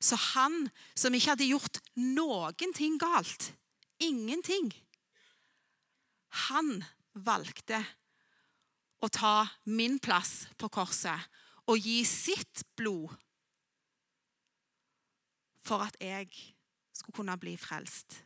Så 0.00 0.16
han 0.34 0.68
som 0.94 1.14
ikke 1.14 1.34
hadde 1.34 1.48
gjort 1.48 1.80
noen 1.98 2.74
ting 2.76 2.98
galt, 3.00 3.52
ingenting 3.98 4.70
Han 6.48 6.84
valgte 7.18 7.80
å 9.02 9.08
ta 9.10 9.48
min 9.64 9.96
plass 9.98 10.44
på 10.60 10.68
korset 10.70 11.24
og 11.68 11.80
gi 11.82 12.02
sitt 12.06 12.62
blod 12.78 13.10
for 15.64 15.84
at 15.84 15.96
jeg 16.00 16.28
skulle 16.96 17.16
kunne 17.18 17.36
bli 17.40 17.56
frelst. 17.60 18.20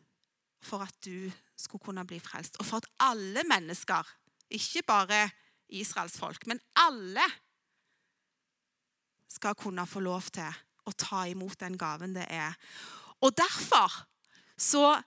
For 0.62 0.84
at 0.84 0.94
du 1.04 1.30
skulle 1.58 1.82
kunne 1.82 2.04
bli 2.06 2.20
frelst. 2.22 2.58
Og 2.60 2.68
for 2.68 2.82
at 2.82 2.90
alle 3.02 3.42
mennesker, 3.48 4.06
ikke 4.52 4.84
bare 4.86 5.24
Israels 5.72 6.18
folk, 6.20 6.46
men 6.46 6.60
alle 6.78 7.24
skal 9.32 9.56
kunne 9.58 9.86
få 9.88 10.04
lov 10.04 10.28
til 10.30 10.52
å 10.86 10.92
ta 10.98 11.24
imot 11.30 11.60
den 11.60 11.78
gaven 11.78 12.14
det 12.16 12.26
er. 12.30 12.56
Og 13.22 13.34
derfor 13.38 13.92
så 14.58 15.02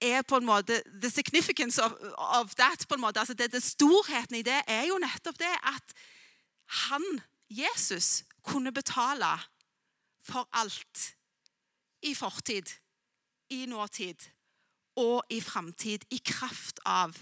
er 0.00 0.22
på 0.22 0.40
en 0.40 0.48
måte 0.48 0.80
The 1.02 1.10
significance 1.10 1.82
of, 1.82 1.92
of 2.16 2.54
that 2.54 2.86
på 2.88 2.96
en 2.96 3.00
måte, 3.00 3.20
altså 3.20 3.34
det, 3.34 3.52
det 3.52 3.62
Storheten 3.62 4.36
i 4.36 4.42
det 4.46 4.62
er 4.66 4.86
jo 4.88 4.98
nettopp 4.98 5.38
det 5.38 5.52
at 5.62 5.94
han, 6.88 7.04
Jesus, 7.50 8.24
kunne 8.46 8.72
betale 8.72 9.38
for 10.22 10.48
alt. 10.52 11.16
I 12.02 12.14
fortid, 12.14 12.70
i 13.50 13.66
nåtid 13.66 14.30
og 14.96 15.24
i 15.30 15.40
framtid. 15.40 16.06
I 16.10 16.18
kraft 16.24 16.80
av 16.86 17.18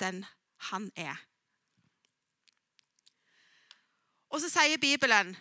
den 0.00 0.24
han 0.72 0.90
er. 0.96 1.20
Og 4.32 4.40
så 4.40 4.48
sier 4.50 4.80
Bibelen 4.80 5.36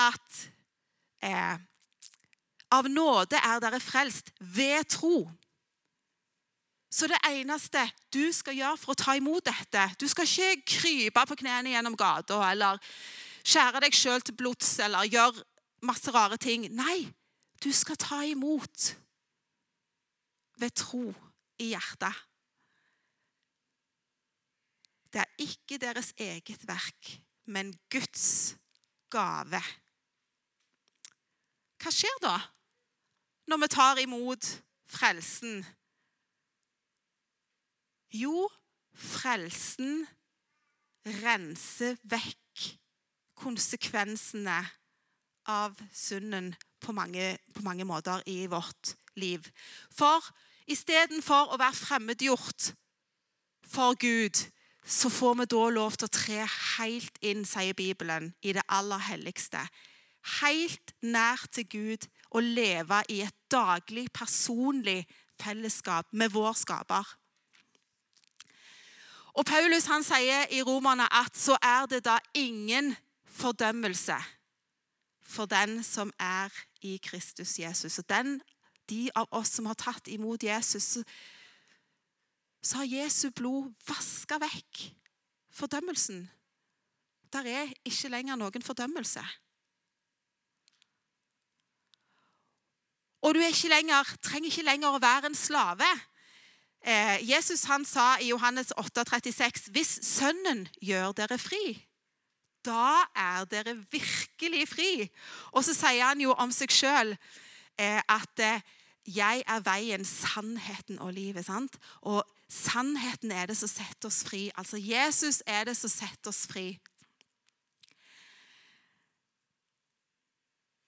at 0.00 0.38
eh, 1.24 1.56
av 2.76 2.88
nåde 2.90 3.38
er 3.38 3.60
dere 3.62 3.80
frelst 3.80 4.32
ved 4.40 4.88
tro. 4.90 5.24
Så 6.90 7.08
det 7.10 7.18
eneste 7.28 7.82
du 8.14 8.24
skal 8.32 8.56
gjøre 8.56 8.78
for 8.80 8.94
å 8.94 8.98
ta 8.98 9.16
imot 9.18 9.44
dette 9.44 9.82
Du 10.00 10.06
skal 10.08 10.24
ikke 10.24 10.76
krype 10.78 11.24
på 11.28 11.36
knærne 11.42 11.74
gjennom 11.74 11.96
gata 11.98 12.38
eller 12.46 12.80
skjære 13.46 13.82
deg 13.84 13.96
sjøl 13.96 14.22
til 14.24 14.36
blods 14.38 14.70
eller 14.82 15.08
gjøre 15.10 15.44
masse 15.86 16.10
rare 16.14 16.38
ting. 16.40 16.68
Nei, 16.74 17.06
du 17.62 17.68
skal 17.74 17.98
ta 18.00 18.22
imot 18.26 18.94
ved 20.56 20.72
tro 20.78 21.04
i 21.60 21.72
hjertet. 21.74 22.22
Det 25.12 25.22
er 25.22 25.44
ikke 25.44 25.78
deres 25.80 26.10
eget 26.20 26.64
verk, 26.68 27.12
men 27.48 27.70
Guds 27.92 28.56
gave. 29.12 29.62
Hva 31.86 31.92
skjer 31.94 32.16
da 32.18 32.34
når 33.46 33.60
vi 33.62 33.66
tar 33.70 33.98
imot 34.02 34.46
frelsen? 34.90 35.60
Jo, 38.10 38.48
frelsen 38.90 40.02
renser 41.20 41.94
vekk 42.10 42.64
konsekvensene 43.38 44.58
av 45.46 45.78
synden 45.94 46.56
på 46.82 46.90
mange, 46.90 47.36
på 47.54 47.62
mange 47.62 47.86
måter 47.86 48.26
i 48.26 48.50
vårt 48.50 48.96
liv. 49.14 49.46
For 49.94 50.26
istedenfor 50.66 51.54
å 51.54 51.62
være 51.62 51.84
fremmedgjort 51.86 52.72
for 53.62 53.94
Gud, 53.94 54.42
så 54.82 55.06
får 55.06 55.38
vi 55.44 55.52
da 55.54 55.66
lov 55.70 55.94
til 55.94 56.10
å 56.10 56.16
tre 56.18 56.42
helt 56.50 57.22
inn, 57.22 57.46
sier 57.46 57.78
Bibelen, 57.78 58.32
i 58.42 58.58
det 58.58 58.66
aller 58.66 59.06
helligste. 59.06 59.62
Helt 60.40 60.94
nær 61.02 61.46
til 61.52 61.68
Gud 61.70 62.08
og 62.30 62.42
leve 62.42 63.02
i 63.08 63.20
et 63.26 63.36
daglig, 63.50 64.08
personlig 64.14 65.06
fellesskap 65.40 66.06
med 66.12 66.32
vår 66.34 66.52
skaper. 66.52 67.16
Og 69.36 69.44
Paulus 69.44 69.86
han 69.92 70.04
sier 70.04 70.48
i 70.56 70.62
Romerne 70.64 71.06
at 71.12 71.36
så 71.36 71.58
er 71.60 71.86
det 71.90 72.04
da 72.06 72.16
ingen 72.34 72.94
fordømmelse 73.36 74.16
for 75.26 75.50
den 75.50 75.82
som 75.84 76.12
er 76.22 76.52
i 76.80 76.96
Kristus 77.02 77.58
Jesus. 77.58 77.98
Og 77.98 78.08
den, 78.08 78.40
de 78.88 79.10
av 79.14 79.28
oss 79.34 79.52
som 79.58 79.68
har 79.68 79.76
tatt 79.76 80.08
imot 80.08 80.42
Jesus, 80.46 81.02
så 82.62 82.80
har 82.80 82.88
Jesu 82.88 83.28
blod 83.36 83.74
vaska 83.88 84.38
vekk 84.42 84.86
fordømmelsen. 85.56 86.24
Der 87.32 87.48
er 87.50 87.74
ikke 87.84 88.08
lenger 88.08 88.38
noen 88.40 88.64
fordømmelse. 88.64 89.24
Og 93.26 93.34
du 93.34 93.40
ikke 93.42 93.72
lenger, 93.72 94.06
trenger 94.22 94.52
ikke 94.52 94.66
lenger 94.68 94.94
å 94.94 95.02
være 95.02 95.32
en 95.32 95.38
slave. 95.38 95.88
Eh, 96.86 97.16
Jesus 97.26 97.64
han 97.66 97.82
sa 97.88 98.12
i 98.22 98.30
Johannes 98.30 98.70
8, 98.78 99.02
36, 99.10 99.66
Hvis 99.74 99.96
Sønnen 100.06 100.68
gjør 100.78 101.16
dere 101.18 101.38
fri, 101.42 101.74
da 102.62 103.02
er 103.18 103.48
dere 103.50 103.74
virkelig 103.90 104.68
fri. 104.70 104.92
Og 105.50 105.66
så 105.66 105.74
sier 105.74 106.06
han 106.06 106.22
jo 106.22 106.36
om 106.38 106.54
seg 106.54 106.70
sjøl 106.70 107.16
eh, 107.78 107.98
at 107.98 108.42
eh, 108.42 108.62
'jeg 109.06 109.42
er 109.46 109.60
veien, 109.62 110.04
sannheten 110.04 110.98
og 110.98 111.14
livet'. 111.14 111.46
sant? 111.46 111.78
Og 112.02 112.22
sannheten 112.50 113.30
er 113.30 113.46
det 113.46 113.56
som 113.56 113.68
setter 113.68 114.06
oss 114.06 114.22
fri. 114.24 114.50
Altså 114.54 114.76
Jesus 114.76 115.42
er 115.46 115.64
det 115.64 115.76
som 115.76 115.90
setter 115.90 116.30
oss 116.30 116.46
fri. 116.46 116.78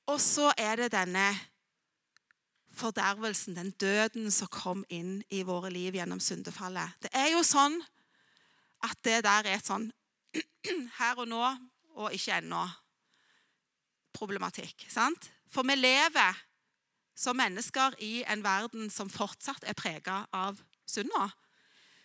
Og 0.06 0.20
så 0.20 0.52
er 0.58 0.76
det 0.76 0.92
denne 0.92 1.30
fordervelsen, 2.78 3.56
den 3.58 3.70
døden 3.80 4.30
som 4.34 4.50
kom 4.52 4.84
inn 4.88 5.18
i 5.34 5.42
våre 5.46 5.70
liv 5.74 5.98
gjennom 5.98 6.20
syndefallet. 6.22 6.96
Det 7.02 7.10
er 7.16 7.32
jo 7.34 7.42
sånn 7.46 7.78
at 8.86 8.98
det 9.06 9.22
der 9.26 9.48
er 9.48 9.58
et 9.58 9.66
sånn 9.66 9.88
her 11.00 11.18
og 11.18 11.28
nå 11.30 11.42
og 11.98 12.14
ikke 12.14 12.38
ennå 12.38 12.62
problematikk. 14.14 14.86
sant? 14.90 15.30
For 15.50 15.66
vi 15.66 15.74
lever 15.78 16.36
som 17.18 17.36
mennesker 17.38 17.96
i 18.04 18.22
en 18.30 18.44
verden 18.44 18.90
som 18.94 19.10
fortsatt 19.10 19.66
er 19.66 19.76
prega 19.78 20.22
av 20.34 20.60
synda. 20.86 21.30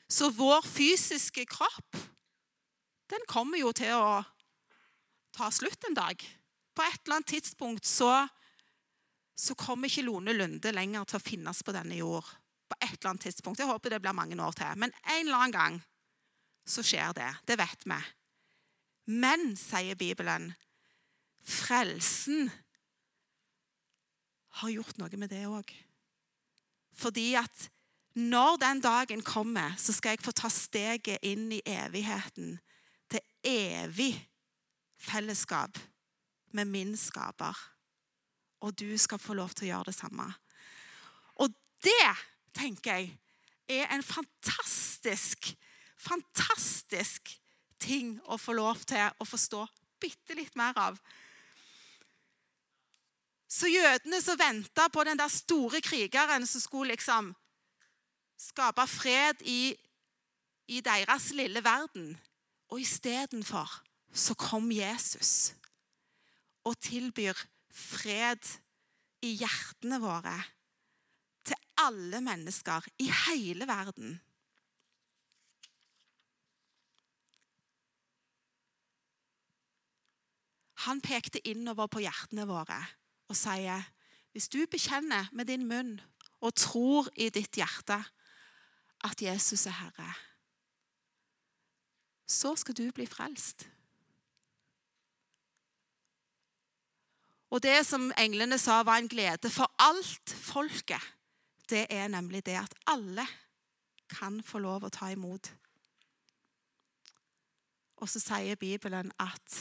Så 0.09 0.31
vår 0.33 0.65
fysiske 0.65 1.45
kropp 1.49 1.99
den 3.13 3.25
kommer 3.29 3.59
jo 3.61 3.69
til 3.75 3.93
å 3.93 4.23
ta 5.35 5.49
slutt 5.53 5.85
en 5.89 5.97
dag. 5.97 6.17
På 6.73 6.85
et 6.85 6.97
eller 7.03 7.19
annet 7.19 7.29
tidspunkt 7.35 7.85
så, 7.85 8.25
så 9.43 9.55
kommer 9.59 9.89
ikke 9.89 10.05
Lone 10.07 10.33
Lunde 10.35 10.71
lenger 10.71 11.07
til 11.07 11.19
å 11.19 11.23
finnes 11.23 11.59
på 11.65 11.73
denne 11.75 11.97
jord. 11.99 12.27
På 12.71 12.77
et 12.79 12.93
eller 12.95 13.11
annet 13.11 13.25
tidspunkt. 13.27 13.59
Jeg 13.59 13.67
håper 13.67 13.91
det 13.91 14.01
blir 14.03 14.15
mange 14.15 14.37
år 14.39 14.55
til. 14.55 14.79
Men 14.79 14.93
en 15.03 15.25
eller 15.25 15.39
annen 15.39 15.55
gang 15.55 15.79
så 16.65 16.83
skjer 16.85 17.11
det. 17.17 17.29
Det 17.49 17.57
vet 17.59 17.83
vi. 17.89 17.99
Men, 19.19 19.51
sier 19.59 19.99
Bibelen, 19.99 20.53
frelsen 21.43 22.47
har 24.61 24.71
gjort 24.71 25.01
noe 25.01 25.19
med 25.19 25.33
det 25.33 25.43
òg. 25.49 25.73
Fordi 26.95 27.33
at 27.35 27.67
når 28.15 28.61
den 28.61 28.81
dagen 28.85 29.25
kommer, 29.25 29.75
så 29.81 29.91
skal 29.91 30.15
jeg 30.15 30.23
få 30.23 30.31
ta 30.37 30.47
steget 30.53 31.19
inn 31.25 31.49
i 31.51 31.59
evigheten. 31.67 32.55
Til 33.11 33.19
evig 33.43 34.13
fellesskap 35.03 35.75
med 36.55 36.69
min 36.69 36.95
skaper. 36.97 37.57
Og 38.63 38.75
du 38.79 38.97
skal 38.97 39.19
få 39.19 39.35
lov 39.35 39.51
til 39.53 39.67
å 39.67 39.71
gjøre 39.73 39.91
det 39.91 39.97
samme. 39.97 40.29
Og 41.43 41.51
det, 41.83 42.09
tenker 42.55 42.99
jeg, 42.99 43.11
er 43.67 43.91
en 43.91 44.03
fantastisk, 44.03 45.51
fantastisk 45.99 47.33
ting 47.83 48.15
å 48.31 48.39
få 48.39 48.55
lov 48.55 48.83
til 48.87 49.03
å 49.19 49.27
forstå 49.27 49.65
bitte 50.03 50.35
litt 50.37 50.55
mer 50.59 50.77
av. 50.79 50.99
Så 53.53 53.69
jødene 53.69 54.19
som 54.23 54.39
venta 54.39 54.87
på 54.89 55.03
den 55.05 55.19
der 55.19 55.31
store 55.31 55.81
krigeren 55.83 56.47
som 56.49 56.63
skulle 56.63 56.95
liksom 56.95 57.33
skape 58.39 58.85
fred 58.89 59.43
i, 59.45 59.75
i 60.67 60.81
deres 60.81 61.29
lille 61.37 61.61
verden 61.63 62.15
Og 62.73 62.81
istedenfor 62.81 63.69
så 64.13 64.33
kom 64.33 64.71
Jesus 64.73 65.53
og 66.65 66.79
tilbyr 66.81 67.37
fred 67.73 68.45
i 69.25 69.33
hjertene 69.39 69.99
våre 70.03 70.35
til 71.47 71.57
alle 71.81 72.21
mennesker 72.23 72.85
i 73.01 73.09
hele 73.25 73.67
verden. 73.67 74.19
Han 80.83 80.99
pekte 81.01 81.39
innover 81.47 81.87
på 81.87 82.03
hjertene 82.03 82.45
våre 82.47 82.79
og 83.31 83.37
sier 83.39 83.85
hvis 84.33 84.49
du 84.51 84.63
bekjenner 84.67 85.29
med 85.31 85.47
din 85.47 85.65
munn 85.69 85.95
og 86.43 86.55
tror 86.59 87.07
i 87.15 87.29
ditt 87.31 87.55
hjerte 87.55 87.99
at 89.03 89.21
Jesus 89.21 89.67
er 89.69 89.77
Herre, 89.77 90.09
så 92.27 92.55
skal 92.59 92.75
du 92.75 92.87
bli 92.95 93.05
frelst. 93.07 93.67
Og 97.53 97.61
det 97.61 97.83
som 97.85 98.09
englene 98.17 98.57
sa 98.57 98.79
var 98.81 98.97
en 98.97 99.09
glede 99.09 99.49
for 99.53 99.69
alt 99.77 100.33
folket, 100.33 101.01
det 101.69 101.85
er 101.93 102.07
nemlig 102.09 102.41
det 102.45 102.57
at 102.57 102.73
alle 102.89 103.25
kan 104.09 104.41
få 104.43 104.61
lov 104.63 104.87
å 104.87 104.93
ta 104.93 105.11
imot. 105.13 105.51
Og 108.01 108.09
så 108.09 108.19
sier 108.19 108.57
Bibelen 108.57 109.13
at 109.21 109.59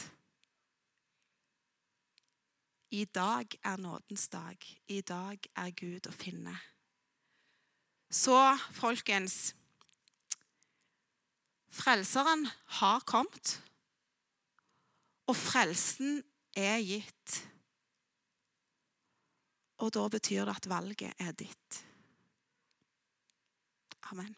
i 2.93 3.05
dag 3.05 3.53
er 3.63 3.77
nådens 3.77 4.27
dag. 4.27 4.57
I 4.87 5.01
dag 5.01 5.45
er 5.55 5.71
Gud 5.77 6.09
å 6.09 6.13
finne. 6.13 6.57
Så, 8.13 8.37
folkens 8.73 9.55
Frelseren 11.73 12.45
har 12.81 13.01
kommet, 13.09 13.55
og 15.25 15.33
frelsen 15.33 16.19
er 16.53 16.77
gitt. 16.85 17.52
Og 19.83 19.91
da 19.91 20.05
betyr 20.07 20.47
det 20.47 20.55
at 20.55 20.69
valget 20.71 21.11
er 21.19 21.35
ditt. 21.35 21.81
Amen. 24.11 24.31